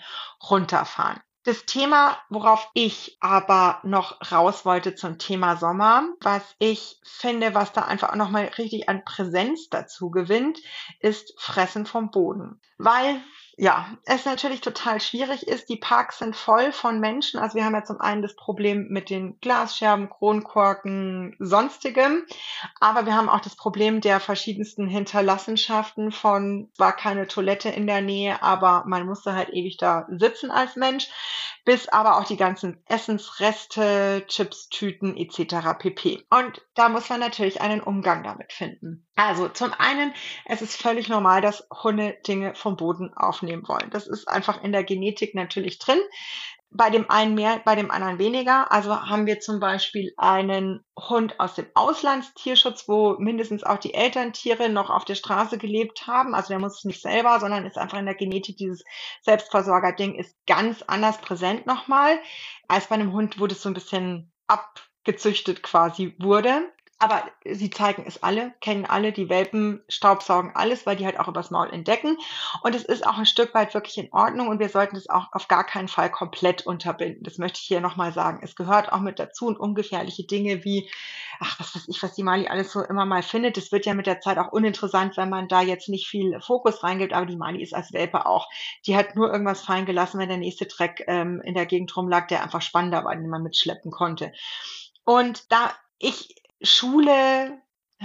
runterfahren. 0.50 1.22
Das 1.48 1.66
Thema, 1.66 2.18
worauf 2.30 2.70
ich 2.74 3.16
aber 3.22 3.80
noch 3.84 4.20
raus 4.34 4.66
wollte 4.66 4.96
zum 4.96 5.18
Thema 5.18 5.56
Sommer, 5.56 6.10
was 6.20 6.44
ich 6.60 7.00
finde, 7.06 7.54
was 7.54 7.72
da 7.72 7.84
einfach 7.84 8.10
auch 8.10 8.16
nochmal 8.16 8.52
richtig 8.58 8.90
an 8.90 9.06
Präsenz 9.06 9.70
dazu 9.70 10.12
gewinnt, 10.12 10.60
ist 11.00 11.34
Fressen 11.40 11.86
vom 11.86 12.12
Boden. 12.12 12.60
Weil 12.78 13.24
ja, 13.60 13.98
es 14.06 14.26
natürlich 14.26 14.62
total 14.62 15.02
schwierig 15.02 15.48
ist. 15.48 15.68
Die 15.68 15.78
Parks 15.78 16.20
sind 16.20 16.36
voll 16.36 16.72
von 16.72 17.00
Menschen. 17.00 17.40
Also 17.40 17.56
wir 17.56 17.66
haben 17.66 17.74
ja 17.74 17.84
zum 17.84 18.00
einen 18.00 18.22
das 18.22 18.36
Problem 18.36 18.90
mit 18.90 19.10
den 19.10 19.40
Glasscherben, 19.40 20.12
Kronkorken, 20.12 21.36
sonstigem. 21.40 22.24
Aber 22.80 23.08
wir 23.08 23.16
haben 23.16 23.30
auch 23.30 23.40
das 23.40 23.56
Problem 23.56 24.00
der 24.00 24.20
verschiedensten 24.20 24.88
Hinterlassenschaften 24.88 26.12
von, 26.12 26.70
war 26.78 26.96
keine 26.96 27.28
Toilette 27.28 27.70
in 27.70 27.88
der 27.88 28.02
Nähe, 28.02 28.44
aber 28.44 28.84
man 28.86 29.08
musste 29.08 29.34
halt 29.34 29.50
ewig 29.50 29.78
da 29.78 30.06
sitzen 30.12 30.52
als 30.52 30.76
Mensch, 30.76 31.10
bis 31.66 31.88
aber 31.88 32.20
auch 32.20 32.26
die 32.26 32.38
ganzen 32.38 32.84
Essensreste, 32.86 34.24
Chipstüten 34.28 35.18
etc. 35.18 35.80
pp. 35.80 36.28
Und 36.30 36.62
da 36.76 36.90
muss 36.90 37.10
man 37.10 37.20
natürlich 37.20 37.60
einen 37.60 37.82
Umgang 37.82 38.24
damit 38.24 38.54
finden. 38.54 39.07
Also 39.18 39.50
zum 39.50 39.74
einen, 39.74 40.14
es 40.46 40.62
ist 40.62 40.80
völlig 40.80 41.10
normal, 41.10 41.42
dass 41.42 41.68
Hunde 41.72 42.18
Dinge 42.28 42.54
vom 42.54 42.78
Boden 42.78 43.12
aufnehmen 43.16 43.68
wollen. 43.68 43.90
Das 43.90 44.06
ist 44.06 44.28
einfach 44.28 44.64
in 44.64 44.72
der 44.72 44.84
Genetik 44.84 45.34
natürlich 45.34 45.80
drin. 45.80 46.00
Bei 46.70 46.92
dem 46.92 47.10
einen 47.10 47.34
mehr, 47.34 47.60
bei 47.66 47.74
dem 47.74 47.90
anderen 47.90 48.20
weniger. 48.20 48.72
Also 48.72 48.96
haben 49.10 49.26
wir 49.26 49.40
zum 49.40 49.60
Beispiel 49.60 50.14
einen 50.18 50.86
Hund 51.00 51.40
aus 51.40 51.56
dem 51.56 51.66
Auslandstierschutz, 51.74 52.88
wo 52.88 53.16
mindestens 53.18 53.64
auch 53.64 53.80
die 53.80 53.96
Elterntiere 53.96 54.70
noch 54.70 54.92
auf 54.92 55.04
der 55.04 55.16
Straße 55.16 55.58
gelebt 55.58 56.06
haben. 56.06 56.36
Also 56.36 56.50
der 56.50 56.60
muss 56.60 56.78
es 56.78 56.86
nicht 56.86 57.02
selber, 57.02 57.40
sondern 57.40 57.66
ist 57.66 57.80
einfach 57.80 57.98
in 57.98 58.06
der 58.06 58.14
Genetik 58.14 58.58
dieses 58.58 58.84
Selbstversorger-Ding 59.24 60.14
ist 60.14 60.36
ganz 60.46 60.84
anders 60.84 61.20
präsent 61.22 61.66
nochmal 61.66 62.20
als 62.68 62.86
bei 62.86 62.96
einem 62.96 63.14
Hund, 63.14 63.40
wo 63.40 63.48
das 63.48 63.64
so 63.64 63.70
ein 63.70 63.74
bisschen 63.74 64.32
abgezüchtet 64.46 65.64
quasi 65.64 66.16
wurde. 66.20 66.72
Aber 67.00 67.24
sie 67.46 67.70
zeigen 67.70 68.06
es 68.08 68.24
alle, 68.24 68.56
kennen 68.60 68.86
alle, 68.86 69.12
die 69.12 69.30
Welpen 69.30 69.84
staubsaugen 69.88 70.56
alles, 70.56 70.88
weil 70.88 70.96
die 70.96 71.06
halt 71.06 71.20
auch 71.20 71.28
übers 71.28 71.52
Maul 71.52 71.70
entdecken. 71.70 72.18
Und 72.64 72.74
es 72.74 72.84
ist 72.84 73.06
auch 73.06 73.20
ein 73.20 73.28
Stück 73.28 73.54
weit 73.54 73.76
wirklich 73.76 74.00
in 74.00 74.12
Ordnung 74.12 74.48
und 74.48 74.60
wir 74.60 74.70
sollten 74.70 74.96
es 74.96 75.08
auch 75.08 75.28
auf 75.32 75.48
gar 75.48 75.64
keinen 75.64 75.90
Fall 75.90 76.10
komplett 76.10 76.66
unterbinden. 76.66 77.24
Das 77.24 77.38
möchte 77.38 77.60
ich 77.62 77.68
hier 77.68 77.82
nochmal 77.82 78.14
sagen. 78.14 78.40
Es 78.42 78.56
gehört 78.56 78.92
auch 78.92 79.00
mit 79.00 79.20
dazu 79.20 79.46
und 79.46 79.60
ungefährliche 79.60 80.26
Dinge 80.26 80.64
wie, 80.64 80.90
ach, 81.40 81.60
was 81.60 81.76
weiß 81.76 81.88
ich, 81.88 82.02
was 82.02 82.16
die 82.16 82.24
Mali 82.24 82.48
alles 82.48 82.72
so 82.72 82.82
immer 82.82 83.06
mal 83.06 83.22
findet. 83.22 83.58
Das 83.58 83.72
wird 83.72 83.86
ja 83.86 83.94
mit 83.94 84.08
der 84.08 84.20
Zeit 84.20 84.40
auch 84.40 84.52
uninteressant, 84.52 85.18
wenn 85.18 85.30
man 85.30 85.48
da 85.48 85.62
jetzt 85.62 85.90
nicht 85.90 86.08
viel 86.08 86.42
Fokus 86.42 86.84
reingibt. 86.84 87.14
Aber 87.14 87.28
die 87.28 87.38
Mali 87.38 87.62
ist 87.62 87.76
als 87.76 87.94
Welpe 87.94 88.26
auch. 88.26 88.50
Die 88.88 88.98
hat 88.98 89.16
nur 89.16 89.32
irgendwas 89.32 89.62
fallen 89.62 89.86
gelassen, 89.86 90.20
wenn 90.20 90.30
der 90.30 90.38
nächste 90.38 90.66
Dreck 90.66 91.04
ähm, 91.06 91.42
in 91.44 91.54
der 91.54 91.68
Gegend 91.68 91.96
rumlag, 91.96 92.28
der 92.28 92.42
einfach 92.42 92.64
spannender 92.64 93.04
war, 93.04 93.16
den 93.16 93.30
man 93.30 93.44
mitschleppen 93.44 93.92
konnte. 93.92 94.32
Und 95.04 95.52
da 95.52 95.72
ich 96.00 96.36
Schule 96.62 97.62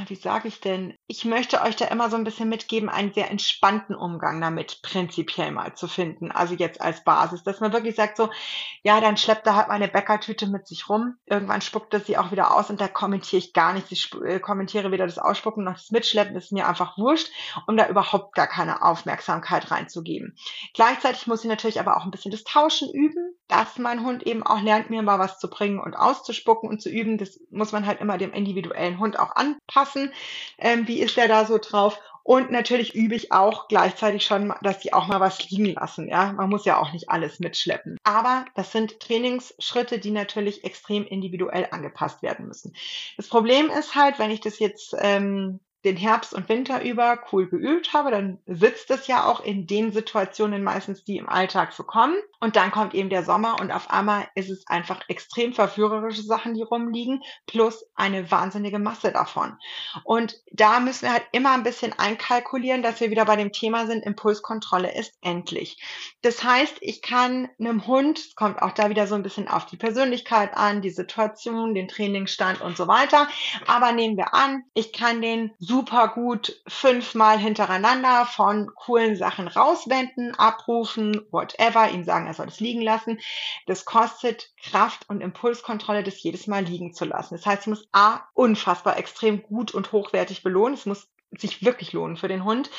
wie 0.07 0.15
sage 0.15 0.49
ich 0.49 0.61
denn? 0.61 0.97
Ich 1.07 1.27
möchte 1.27 1.61
euch 1.61 1.77
da 1.77 1.85
immer 1.85 2.09
so 2.09 2.17
ein 2.17 2.25
bisschen 2.25 2.49
mitgeben, 2.49 2.89
einen 2.89 3.13
sehr 3.13 3.31
entspannten 3.31 3.95
Umgang 3.95 4.41
damit 4.41 4.81
prinzipiell 4.81 5.51
mal 5.51 5.75
zu 5.75 5.87
finden. 5.87 6.33
Also 6.33 6.55
jetzt 6.55 6.81
als 6.81 7.05
Basis, 7.05 7.43
dass 7.43 7.61
man 7.61 7.75
wirklich 7.75 7.95
sagt 7.95 8.17
so, 8.17 8.31
ja, 8.83 9.03
dann 9.03 9.19
schleppt 9.19 9.47
er 9.47 9.55
halt 9.55 9.69
meine 9.69 9.89
Bäckertüte 9.89 10.47
mit 10.47 10.67
sich 10.67 10.89
rum. 10.89 11.17
Irgendwann 11.27 11.61
spuckt 11.61 11.93
er 11.93 12.01
sie 12.01 12.17
auch 12.17 12.33
wieder 12.33 12.57
aus 12.57 12.71
und 12.71 12.81
da 12.81 12.89
kommentiere 12.89 13.41
ich 13.41 13.53
gar 13.53 13.75
nichts. 13.75 13.93
Ich 13.93 14.11
äh, 14.25 14.41
kommentiere 14.41 14.93
weder 14.93 15.05
das 15.05 15.19
Ausspucken 15.19 15.65
noch 15.65 15.75
das 15.75 15.91
Mitschleppen. 15.91 16.37
ist 16.37 16.53
mir 16.53 16.67
einfach 16.67 16.97
wurscht, 16.97 17.31
um 17.67 17.77
da 17.77 17.87
überhaupt 17.87 18.35
gar 18.35 18.47
keine 18.47 18.83
Aufmerksamkeit 18.83 19.71
reinzugeben. 19.71 20.37
Gleichzeitig 20.73 21.27
muss 21.27 21.45
ich 21.45 21.51
natürlich 21.51 21.81
aber 21.81 21.99
auch 21.99 22.05
ein 22.05 22.11
bisschen 22.11 22.33
das 22.33 22.45
Tauschen 22.45 22.91
üben, 22.91 23.37
dass 23.53 23.79
mein 23.79 24.05
Hund 24.05 24.23
eben 24.25 24.43
auch 24.43 24.61
lernt, 24.61 24.91
mir 24.91 25.03
mal 25.03 25.19
was 25.19 25.39
zu 25.39 25.49
bringen 25.49 25.79
und 25.79 25.95
auszuspucken 25.95 26.69
und 26.69 26.83
zu 26.83 26.89
üben. 26.89 27.19
Das 27.19 27.41
muss 27.51 27.73
man 27.73 27.87
halt 27.87 28.01
immer 28.01 28.19
dem 28.19 28.33
individuellen 28.33 28.99
Hund 28.99 29.19
auch 29.19 29.37
anpassen 29.37 29.93
passen? 29.93 30.13
Ähm, 30.59 30.89
wie 30.89 31.01
ist 31.01 31.17
der 31.17 31.29
da 31.29 31.45
so 31.45 31.59
drauf? 31.59 31.99
Und 32.25 32.53
natürlich 32.53 32.95
übe 32.95 33.17
ich 33.17 33.33
auch 33.33 33.67
gleichzeitig 33.67 34.25
schon, 34.25 34.55
dass 34.63 34.79
die 34.79 34.93
auch 34.93 35.09
mal 35.09 35.19
was 35.19 35.51
liegen 35.51 35.75
lassen. 35.75 36.09
Ja, 36.09 36.33
man 36.33 36.49
muss 36.49 36.65
ja 36.65 36.79
auch 36.79 36.93
nicht 36.93 37.11
alles 37.11 37.41
mitschleppen. 37.41 37.99
Aber 38.05 38.45
das 38.55 38.71
sind 38.71 39.01
Trainingsschritte, 39.01 39.99
die 39.99 40.13
natürlich 40.13 40.63
extrem 40.63 41.05
individuell 41.05 41.67
angepasst 41.73 42.23
werden 42.23 42.47
müssen. 42.47 42.77
Das 43.17 43.27
Problem 43.27 43.71
ist 43.71 43.97
halt, 43.97 44.21
wenn 44.21 44.31
ich 44.31 44.41
das 44.41 44.61
jetzt 44.61 44.95
ähm, 45.01 45.59
den 45.85 45.97
Herbst 45.97 46.33
und 46.33 46.49
Winter 46.49 46.83
über 46.83 47.19
cool 47.33 47.49
geübt 47.49 47.93
habe, 47.93 48.11
dann 48.11 48.39
sitzt 48.47 48.91
es 48.91 49.07
ja 49.07 49.25
auch 49.25 49.41
in 49.41 49.67
den 49.67 49.93
Situationen 49.93 50.63
meistens, 50.63 51.05
die 51.05 51.17
im 51.17 51.29
Alltag 51.29 51.73
so 51.73 51.83
kommen. 51.83 52.17
Und 52.41 52.57
dann 52.57 52.71
kommt 52.73 52.95
eben 52.95 53.09
der 53.09 53.25
Sommer 53.25 53.61
und 53.61 53.71
auf 53.71 53.91
einmal 53.91 54.27
ist 54.35 54.51
es 54.51 54.67
einfach 54.67 55.01
extrem 55.09 55.53
verführerische 55.53 56.23
Sachen, 56.23 56.55
die 56.55 56.63
rumliegen, 56.63 57.23
plus 57.47 57.85
eine 57.95 58.31
wahnsinnige 58.31 58.79
Masse 58.81 59.13
davon. 59.13 59.57
Und 60.05 60.35
da 60.51 60.81
müssen 60.81 61.03
wir 61.03 61.13
halt 61.13 61.27
immer 61.33 61.53
ein 61.53 61.63
bisschen 61.63 61.93
einkalkulieren, 61.93 62.83
dass 62.83 63.01
wir 63.01 63.11
wieder 63.11 63.25
bei 63.25 63.37
dem 63.37 63.53
Thema 63.53 63.87
sind, 63.87 64.05
Impulskontrolle 64.05 64.93
ist 64.93 65.15
endlich. 65.21 65.81
Das 66.23 66.43
heißt, 66.43 66.79
ich 66.81 67.03
kann 67.03 67.49
einem 67.59 67.87
Hund, 67.87 68.19
es 68.19 68.35
kommt 68.35 68.61
auch 68.61 68.73
da 68.73 68.91
wieder 68.91 69.07
so 69.07 69.15
ein 69.15 69.23
bisschen 69.23 69.49
auf 69.49 69.67
die 69.67 69.77
Persönlichkeit 69.77 70.57
an, 70.57 70.83
die 70.83 70.91
Situation, 70.91 71.75
den 71.75 71.89
Trainingsstand 71.89 72.61
und 72.61 72.77
so 72.77 72.89
weiter. 72.89 73.29
Aber 73.67 73.93
nehmen 73.93 74.17
wir 74.17 74.35
an, 74.35 74.65
ich 74.75 74.93
kann 74.93 75.23
den 75.23 75.53
super 75.73 76.09
gut 76.09 76.61
fünfmal 76.69 77.39
hintereinander 77.39 78.27
von 78.27 78.71
coolen 78.75 79.17
Sachen 79.17 79.49
rauswenden, 79.49 80.35
abrufen, 80.35 81.23
whatever, 81.31 81.91
ihm 81.91 82.05
sagen, 82.05 82.27
er 82.27 82.35
soll 82.35 82.49
es 82.49 82.61
liegen 82.61 82.83
lassen. 82.83 83.19
Das 83.67 83.87
kostet 83.87 84.51
Kraft 84.63 85.09
und 85.09 85.23
Impulskontrolle, 85.23 86.03
das 86.03 86.23
jedes 86.23 86.47
Mal 86.47 86.65
liegen 86.65 86.93
zu 86.93 87.07
lassen. 87.07 87.37
Das 87.37 87.47
heißt, 87.47 87.63
es 87.63 87.67
muss 87.69 87.89
A, 87.91 88.21
unfassbar 88.35 88.99
extrem 88.99 89.43
gut 89.43 89.73
und 89.73 89.93
hochwertig 89.93 90.43
belohnen. 90.43 90.75
Es 90.75 90.85
muss 90.85 91.09
sich 91.39 91.65
wirklich 91.65 91.95
lohnen 91.95 92.19
für 92.19 92.29
den 92.29 92.45
Hund. 92.45 92.71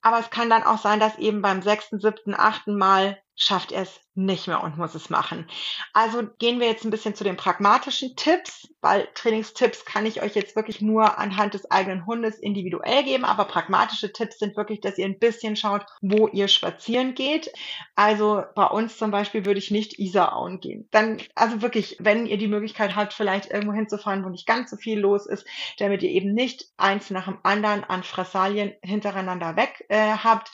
Aber 0.00 0.20
es 0.20 0.30
kann 0.30 0.48
dann 0.48 0.62
auch 0.62 0.78
sein, 0.78 1.00
dass 1.00 1.18
eben 1.18 1.42
beim 1.42 1.60
sechsten, 1.60 1.98
siebten, 1.98 2.36
achten 2.36 2.78
Mal 2.78 3.20
schafft 3.38 3.72
er 3.72 3.82
es 3.82 4.00
nicht 4.16 4.48
mehr 4.48 4.64
und 4.64 4.76
muss 4.76 4.96
es 4.96 5.10
machen. 5.10 5.48
Also 5.92 6.24
gehen 6.38 6.58
wir 6.58 6.66
jetzt 6.66 6.84
ein 6.84 6.90
bisschen 6.90 7.14
zu 7.14 7.22
den 7.22 7.36
pragmatischen 7.36 8.16
Tipps, 8.16 8.68
weil 8.80 9.08
Trainingstipps 9.14 9.84
kann 9.84 10.06
ich 10.06 10.20
euch 10.22 10.34
jetzt 10.34 10.56
wirklich 10.56 10.80
nur 10.80 11.18
anhand 11.18 11.54
des 11.54 11.70
eigenen 11.70 12.04
Hundes 12.04 12.36
individuell 12.40 13.04
geben, 13.04 13.24
aber 13.24 13.44
pragmatische 13.44 14.12
Tipps 14.12 14.40
sind 14.40 14.56
wirklich, 14.56 14.80
dass 14.80 14.98
ihr 14.98 15.06
ein 15.06 15.20
bisschen 15.20 15.54
schaut, 15.54 15.86
wo 16.02 16.26
ihr 16.26 16.48
spazieren 16.48 17.14
geht. 17.14 17.52
Also 17.94 18.42
bei 18.56 18.66
uns 18.66 18.98
zum 18.98 19.12
Beispiel 19.12 19.46
würde 19.46 19.60
ich 19.60 19.70
nicht 19.70 20.00
Isarauen 20.00 20.58
gehen. 20.58 20.88
Dann, 20.90 21.22
also 21.36 21.62
wirklich, 21.62 21.96
wenn 22.00 22.26
ihr 22.26 22.38
die 22.38 22.48
Möglichkeit 22.48 22.96
habt, 22.96 23.14
vielleicht 23.14 23.52
irgendwo 23.52 23.72
hinzufahren, 23.72 24.24
wo 24.24 24.30
nicht 24.30 24.46
ganz 24.46 24.70
so 24.70 24.76
viel 24.76 24.98
los 24.98 25.26
ist, 25.26 25.46
damit 25.78 26.02
ihr 26.02 26.10
eben 26.10 26.34
nicht 26.34 26.64
eins 26.76 27.10
nach 27.10 27.26
dem 27.26 27.38
anderen 27.44 27.84
an 27.84 28.02
Fressalien 28.02 28.72
hintereinander 28.82 29.54
weg 29.54 29.84
äh, 29.88 30.16
habt, 30.24 30.50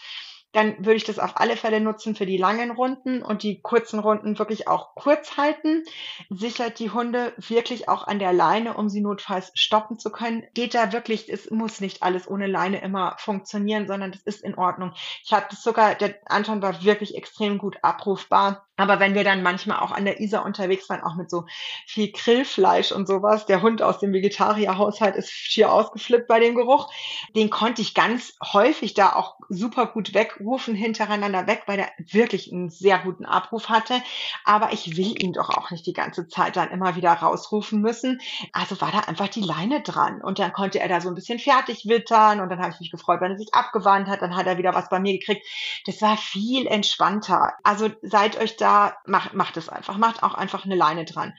dann 0.55 0.79
würde 0.79 0.97
ich 0.97 1.05
das 1.05 1.19
auf 1.19 1.33
alle 1.37 1.57
Fälle 1.57 1.81
nutzen 1.81 2.15
für 2.15 2.27
die 2.27 2.37
langen 2.37 2.71
Runden 2.71 3.23
und 3.23 3.43
die 3.43 3.61
kurzen 3.61 3.99
Runden 3.99 4.39
wirklich 4.39 4.69
auch 4.69 4.95
kurz 4.95 5.37
halten. 5.37 5.83
Sichert 6.31 6.79
die 6.79 6.91
Hunde 6.91 7.35
wirklich 7.37 7.89
auch 7.89 8.07
an 8.07 8.19
der 8.19 8.33
Leine, 8.33 8.75
um 8.75 8.89
sie 8.89 9.01
notfalls 9.01 9.51
stoppen 9.55 9.99
zu 9.99 10.11
können. 10.11 10.45
Geht 10.55 10.75
da 10.75 10.93
wirklich, 10.93 11.29
es 11.29 11.51
muss 11.51 11.81
nicht 11.81 12.03
alles 12.03 12.29
ohne 12.29 12.47
Leine 12.47 12.81
immer 12.81 13.17
funktionieren, 13.19 13.87
sondern 13.89 14.13
das 14.13 14.23
ist 14.23 14.43
in 14.43 14.55
Ordnung. 14.55 14.93
Ich 15.25 15.33
hatte 15.33 15.57
sogar, 15.57 15.97
der 15.97 16.15
Anton 16.27 16.63
war 16.63 16.85
wirklich 16.85 17.17
extrem 17.17 17.59
gut 17.59 17.79
abrufbar 17.83 18.67
Aber 18.77 18.99
wenn 18.99 19.15
wir 19.15 19.23
dann 19.23 19.43
manchmal 19.43 19.79
auch 19.79 19.93
an 19.93 20.05
der 20.05 20.21
Isar 20.21 20.45
unterwegs 20.45 20.89
waren, 20.89 21.03
auch 21.03 21.15
mit 21.15 21.31
so 21.31 21.45
viel 21.87 22.11
Grillfleisch 22.11 22.91
und 22.91 23.07
sowas, 23.07 23.47
der 23.47 23.63
Hund 23.63 23.83
aus 23.83 24.01
dem 24.01 24.13
Vegetarierhaushalt 24.13 25.15
ist 25.15 25.31
schier 25.31 25.73
ausgeflippt 25.73 26.27
bei 26.27 26.41
dem 26.41 26.57
Geruch. 26.57 26.93
Den 27.37 27.51
konnte 27.51 27.83
ich 27.83 27.95
ganz 27.95 28.37
häufig 28.53 28.95
da 28.95 29.13
auch 29.13 29.37
super 29.49 29.87
gut 29.87 30.13
wegrufen, 30.13 30.75
hintereinander 30.75 31.47
weg, 31.47 31.63
weil 31.67 31.77
der 31.77 31.91
wirklich 31.99 32.53
einen 32.53 32.69
sehr 32.69 32.99
guten 32.99 33.25
Abruf 33.25 33.69
hatte. 33.69 34.03
Aber 34.45 34.73
ich 34.73 34.97
will 34.97 35.23
ihn 35.23 35.33
doch 35.33 35.51
auch 35.51 35.71
nicht 35.71 35.87
die 35.87 35.93
ganze 35.93 36.27
Zeit 36.27 36.57
dann 36.57 36.71
immer 36.71 36.97
wieder 36.97 37.13
rausrufen 37.13 37.81
müssen. 37.81 38.21
Also 38.53 38.81
war 38.81 38.91
da 38.91 39.01
einfach 39.01 39.29
die 39.29 39.41
Leine 39.41 39.83
dran. 39.83 40.21
Und 40.21 40.41
dann 40.41 40.53
konnte 40.53 40.81
er 40.81 40.89
da 40.89 41.01
so 41.01 41.09
ein 41.09 41.15
bisschen 41.15 41.39
fertig 41.39 41.87
wittern 41.87 42.41
und 42.41 42.49
dann 42.49 42.59
habe 42.59 42.73
ich 42.73 42.81
mich 42.81 42.91
gefreut, 42.91 43.21
wenn 43.21 43.31
er 43.31 43.39
sich 43.39 43.55
abgewandt 43.55 44.09
hat. 44.09 44.21
Dann 44.21 44.35
hat 44.35 44.47
er 44.47 44.59
wieder 44.59 44.75
was 44.75 44.89
bei 44.89 44.99
mir 44.99 45.17
gekriegt. 45.17 45.47
Das 45.87 46.03
war 46.03 46.17
viel 46.17 46.67
entspannter. 46.67 47.53
Also 47.63 47.89
seid 48.03 48.37
euch 48.37 48.57
da 48.57 48.64
da, 48.65 48.97
macht, 49.05 49.35
macht 49.35 49.59
es 49.59 49.69
einfach, 49.69 49.99
macht 49.99 50.23
auch 50.23 50.35
einfach 50.35 50.65
eine 50.65 50.75
Leine 50.75 51.05
dran. 51.05 51.35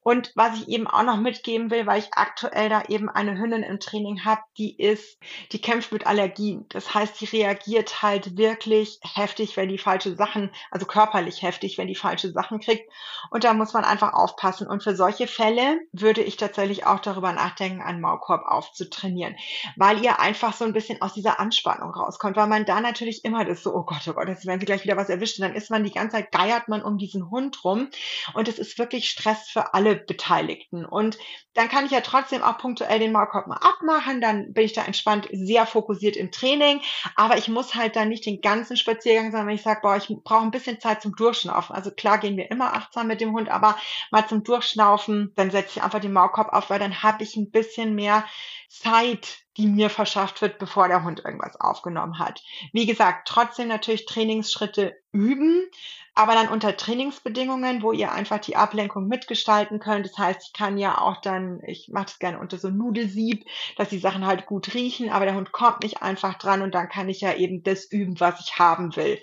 Und 0.00 0.32
was 0.36 0.60
ich 0.60 0.68
eben 0.68 0.86
auch 0.86 1.02
noch 1.02 1.16
mitgeben 1.16 1.70
will, 1.70 1.86
weil 1.86 1.98
ich 1.98 2.08
aktuell 2.12 2.68
da 2.68 2.84
eben 2.88 3.08
eine 3.08 3.36
Hündin 3.36 3.64
im 3.64 3.80
Training 3.80 4.24
habe, 4.24 4.40
die 4.56 4.78
ist, 4.78 5.18
die 5.50 5.60
kämpft 5.60 5.90
mit 5.90 6.06
Allergien. 6.06 6.66
Das 6.68 6.94
heißt, 6.94 7.20
die 7.20 7.24
reagiert 7.24 8.00
halt 8.00 8.36
wirklich 8.36 9.00
heftig, 9.02 9.56
wenn 9.56 9.68
die 9.68 9.76
falsche 9.76 10.14
Sachen, 10.14 10.52
also 10.70 10.86
körperlich 10.86 11.42
heftig, 11.42 11.78
wenn 11.78 11.88
die 11.88 11.96
falsche 11.96 12.30
Sachen 12.30 12.60
kriegt. 12.60 12.88
Und 13.30 13.42
da 13.42 13.54
muss 13.54 13.72
man 13.72 13.84
einfach 13.84 14.12
aufpassen. 14.12 14.68
Und 14.68 14.84
für 14.84 14.94
solche 14.94 15.26
Fälle 15.26 15.80
würde 15.92 16.22
ich 16.22 16.36
tatsächlich 16.36 16.86
auch 16.86 17.00
darüber 17.00 17.32
nachdenken, 17.32 17.82
einen 17.82 18.00
Maulkorb 18.00 18.46
aufzutrainieren, 18.46 19.34
weil 19.76 20.02
ihr 20.04 20.20
einfach 20.20 20.54
so 20.54 20.64
ein 20.64 20.72
bisschen 20.72 21.02
aus 21.02 21.12
dieser 21.12 21.40
Anspannung 21.40 21.92
rauskommt, 21.92 22.36
weil 22.36 22.46
man 22.46 22.64
da 22.64 22.80
natürlich 22.80 23.24
immer 23.24 23.44
das 23.44 23.64
so, 23.64 23.74
oh 23.74 23.82
Gott, 23.82 24.06
oh 24.06 24.12
Gott, 24.12 24.28
jetzt 24.28 24.46
werden 24.46 24.60
sie 24.60 24.66
gleich 24.66 24.84
wieder 24.84 24.96
was 24.96 25.08
erwischt. 25.08 25.40
Und 25.40 25.42
dann 25.42 25.56
ist 25.56 25.70
man 25.70 25.82
die 25.82 25.92
ganze 25.92 26.16
Zeit, 26.16 26.30
geiert 26.30 26.67
man 26.68 26.82
um 26.82 26.98
diesen 26.98 27.30
Hund 27.30 27.64
rum. 27.64 27.88
Und 28.34 28.48
es 28.48 28.58
ist 28.58 28.78
wirklich 28.78 29.08
Stress 29.08 29.48
für 29.48 29.74
alle 29.74 29.96
Beteiligten. 29.96 30.84
Und 30.84 31.18
dann 31.54 31.68
kann 31.68 31.86
ich 31.86 31.90
ja 31.90 32.00
trotzdem 32.00 32.42
auch 32.42 32.58
punktuell 32.58 32.98
den 32.98 33.12
Maulkorb 33.12 33.46
mal 33.46 33.56
abmachen. 33.56 34.20
Dann 34.20 34.52
bin 34.52 34.64
ich 34.64 34.72
da 34.72 34.84
entspannt, 34.84 35.28
sehr 35.32 35.66
fokussiert 35.66 36.16
im 36.16 36.30
Training. 36.30 36.80
Aber 37.16 37.36
ich 37.36 37.48
muss 37.48 37.74
halt 37.74 37.96
dann 37.96 38.08
nicht 38.08 38.26
den 38.26 38.40
ganzen 38.40 38.76
Spaziergang, 38.76 39.30
sondern 39.30 39.48
wenn 39.48 39.56
ich 39.56 39.62
sage, 39.62 39.80
boah, 39.82 39.96
ich 39.96 40.08
brauche 40.24 40.42
ein 40.42 40.50
bisschen 40.50 40.80
Zeit 40.80 41.02
zum 41.02 41.16
Durchschnaufen. 41.16 41.74
Also 41.74 41.90
klar 41.90 42.18
gehen 42.18 42.36
wir 42.36 42.50
immer 42.50 42.74
achtsam 42.74 43.06
mit 43.06 43.20
dem 43.20 43.32
Hund, 43.32 43.48
aber 43.48 43.76
mal 44.10 44.26
zum 44.26 44.44
Durchschnaufen, 44.44 45.32
dann 45.34 45.50
setze 45.50 45.78
ich 45.78 45.82
einfach 45.82 46.00
den 46.00 46.12
Maulkorb 46.12 46.52
auf, 46.52 46.70
weil 46.70 46.78
dann 46.78 47.02
habe 47.02 47.22
ich 47.22 47.36
ein 47.36 47.50
bisschen 47.50 47.94
mehr 47.94 48.24
Zeit, 48.68 49.38
die 49.56 49.66
mir 49.66 49.90
verschafft 49.90 50.40
wird, 50.42 50.58
bevor 50.58 50.88
der 50.88 51.02
Hund 51.02 51.24
irgendwas 51.24 51.60
aufgenommen 51.60 52.18
hat. 52.18 52.42
Wie 52.72 52.86
gesagt, 52.86 53.26
trotzdem 53.26 53.68
natürlich 53.68 54.06
Trainingsschritte 54.06 54.94
üben, 55.10 55.66
aber 56.14 56.34
dann 56.34 56.48
unter 56.48 56.76
Trainingsbedingungen, 56.76 57.82
wo 57.82 57.92
ihr 57.92 58.12
einfach 58.12 58.38
die 58.38 58.56
Ablenkung 58.56 59.08
mitgestalten 59.08 59.80
könnt. 59.80 60.06
Das 60.06 60.18
heißt, 60.18 60.40
ich 60.46 60.52
kann 60.52 60.78
ja 60.78 61.00
auch 61.00 61.20
dann, 61.20 61.60
ich 61.66 61.88
mache 61.92 62.06
das 62.06 62.18
gerne 62.18 62.38
unter 62.38 62.58
so 62.58 62.68
Nudelsieb, 62.68 63.44
dass 63.76 63.88
die 63.88 63.98
Sachen 63.98 64.26
halt 64.26 64.46
gut 64.46 64.74
riechen, 64.74 65.10
aber 65.10 65.24
der 65.24 65.34
Hund 65.34 65.52
kommt 65.52 65.82
nicht 65.82 66.02
einfach 66.02 66.34
dran 66.34 66.62
und 66.62 66.74
dann 66.74 66.88
kann 66.88 67.08
ich 67.08 67.20
ja 67.20 67.34
eben 67.34 67.62
das 67.62 67.84
üben, 67.90 68.20
was 68.20 68.40
ich 68.40 68.58
haben 68.58 68.94
will 68.96 69.18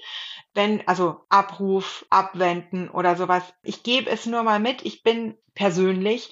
wenn, 0.55 0.87
also 0.87 1.21
Abruf, 1.29 2.05
Abwenden 2.09 2.89
oder 2.89 3.15
sowas. 3.15 3.43
Ich 3.61 3.83
gebe 3.83 4.09
es 4.09 4.25
nur 4.25 4.41
mal 4.41 4.59
mit. 4.59 4.83
Ich 4.83 5.03
bin 5.03 5.37
persönlich 5.55 6.31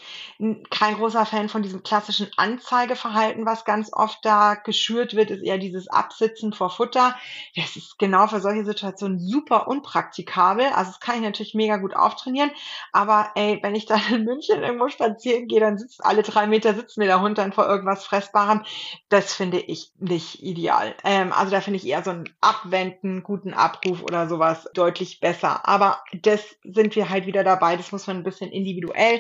kein 0.70 0.96
großer 0.96 1.26
Fan 1.26 1.48
von 1.48 1.62
diesem 1.62 1.84
klassischen 1.84 2.30
Anzeigeverhalten, 2.38 3.46
was 3.46 3.66
ganz 3.66 3.92
oft 3.94 4.20
da 4.24 4.56
geschürt 4.56 5.16
wird, 5.16 5.32
ist 5.32 5.42
eher 5.42 5.58
dieses 5.58 5.88
Absitzen 5.88 6.54
vor 6.54 6.70
Futter. 6.70 7.16
Das 7.56 7.76
ist 7.76 7.98
genau 8.00 8.28
für 8.28 8.42
solche 8.42 8.66
Situationen 8.66 9.20
super 9.20 9.68
unpraktikabel. 9.68 10.66
Also 10.66 10.92
das 10.92 11.00
kann 11.00 11.16
ich 11.16 11.22
natürlich 11.22 11.54
mega 11.54 11.78
gut 11.78 11.96
auftrainieren. 11.96 12.52
Aber 12.92 13.32
ey, 13.36 13.60
wenn 13.62 13.76
ich 13.76 13.86
dann 13.86 14.02
in 14.12 14.26
München 14.26 14.64
irgendwo 14.64 14.90
spazieren 14.90 15.48
gehe, 15.48 15.60
dann 15.60 15.78
sitzt 15.78 16.04
alle 16.04 16.24
drei 16.24 16.48
Meter 16.48 16.74
sitzt 16.74 16.98
mir 16.98 17.06
der 17.06 17.22
Hund 17.22 17.38
dann 17.38 17.54
vor 17.54 17.68
irgendwas 17.68 18.06
Fressbarem. 18.06 18.64
Das 19.10 19.34
finde 19.34 19.60
ich 19.60 19.92
nicht 20.00 20.44
ideal. 20.44 20.96
Ähm, 21.04 21.32
also 21.32 21.52
da 21.52 21.62
finde 21.62 21.78
ich 21.78 21.88
eher 21.88 22.04
so 22.04 22.10
ein 22.10 22.30
Abwenden, 22.42 23.24
guten 23.24 23.54
Abruf 23.54 24.04
oder 24.04 24.28
sowas 24.28 24.68
deutlich 24.74 25.20
besser. 25.20 25.68
Aber 25.68 26.04
das 26.22 26.44
sind 26.64 26.96
wir 26.96 27.10
halt 27.10 27.28
wieder 27.28 27.44
dabei. 27.44 27.78
Das 27.78 27.92
muss 27.92 28.08
man 28.08 28.18
ein 28.18 28.24
bisschen 28.24 28.52
individuell. 28.52 29.13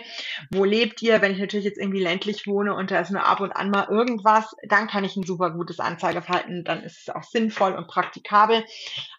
Wo 0.52 0.64
lebt 0.64 1.02
ihr? 1.02 1.22
Wenn 1.22 1.34
ich 1.34 1.40
natürlich 1.40 1.66
jetzt 1.66 1.80
irgendwie 1.80 2.02
ländlich 2.02 2.48
wohne 2.48 2.74
und 2.74 2.92
da 2.92 3.00
ist 3.00 3.12
nur 3.12 3.26
ab 3.26 3.40
und 3.40 3.52
an 3.52 3.70
mal 3.70 3.88
irgendwas, 3.90 4.56
dann 4.68 4.88
kann 4.88 5.04
ich 5.04 5.16
ein 5.16 5.24
super 5.24 5.52
gutes 5.52 5.80
Anzeigeverhalten. 5.80 6.64
Dann 6.64 6.84
ist 6.84 7.02
es 7.02 7.14
auch 7.14 7.24
sinnvoll 7.24 7.74
und 7.74 7.88
praktikabel. 7.88 8.64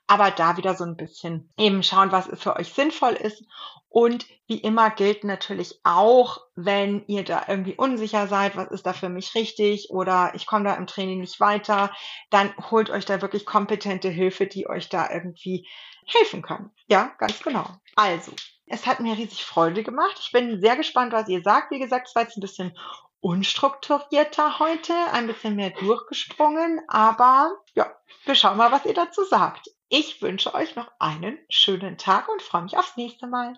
Aber 0.06 0.30
da 0.30 0.56
wieder 0.56 0.74
so 0.74 0.84
ein 0.84 0.96
bisschen 0.96 1.50
eben 1.56 1.82
schauen, 1.82 2.12
was 2.12 2.28
für 2.34 2.56
euch 2.56 2.72
sinnvoll 2.72 3.12
ist. 3.14 3.44
Und 3.88 4.26
wie 4.48 4.58
immer 4.58 4.90
gilt 4.90 5.22
natürlich 5.22 5.78
auch, 5.84 6.40
wenn 6.56 7.04
ihr 7.06 7.22
da 7.22 7.44
irgendwie 7.46 7.76
unsicher 7.76 8.26
seid, 8.26 8.56
was 8.56 8.72
ist 8.72 8.84
da 8.86 8.92
für 8.92 9.08
mich 9.08 9.36
richtig 9.36 9.90
oder 9.90 10.32
ich 10.34 10.46
komme 10.46 10.64
da 10.64 10.74
im 10.74 10.88
Training 10.88 11.20
nicht 11.20 11.38
weiter, 11.38 11.92
dann 12.30 12.52
holt 12.72 12.90
euch 12.90 13.04
da 13.04 13.22
wirklich 13.22 13.46
kompetente 13.46 14.08
Hilfe, 14.08 14.48
die 14.48 14.68
euch 14.68 14.88
da 14.88 15.08
irgendwie 15.10 15.68
helfen 16.06 16.42
kann. 16.42 16.72
Ja, 16.88 17.12
ganz 17.18 17.40
genau. 17.40 17.68
Also, 17.94 18.32
es 18.66 18.86
hat 18.86 19.00
mir 19.00 19.16
riesig 19.16 19.44
Freude 19.44 19.82
gemacht. 19.82 20.18
Ich 20.20 20.32
bin 20.32 20.60
sehr 20.60 20.76
gespannt, 20.76 21.12
was 21.12 21.28
ihr 21.28 21.42
sagt. 21.42 21.70
Wie 21.70 21.78
gesagt, 21.78 22.08
es 22.08 22.14
war 22.14 22.22
jetzt 22.22 22.36
ein 22.36 22.40
bisschen 22.40 22.76
unstrukturierter 23.20 24.58
heute, 24.58 24.92
ein 25.12 25.26
bisschen 25.26 25.56
mehr 25.56 25.70
durchgesprungen, 25.70 26.80
aber 26.88 27.52
ja, 27.74 27.90
wir 28.26 28.34
schauen 28.34 28.58
mal, 28.58 28.70
was 28.70 28.84
ihr 28.84 28.94
dazu 28.94 29.24
sagt. 29.24 29.68
Ich 29.88 30.20
wünsche 30.20 30.54
euch 30.54 30.76
noch 30.76 30.90
einen 30.98 31.38
schönen 31.48 31.96
Tag 31.96 32.28
und 32.28 32.42
freue 32.42 32.62
mich 32.62 32.76
aufs 32.76 32.96
nächste 32.96 33.26
Mal. 33.26 33.54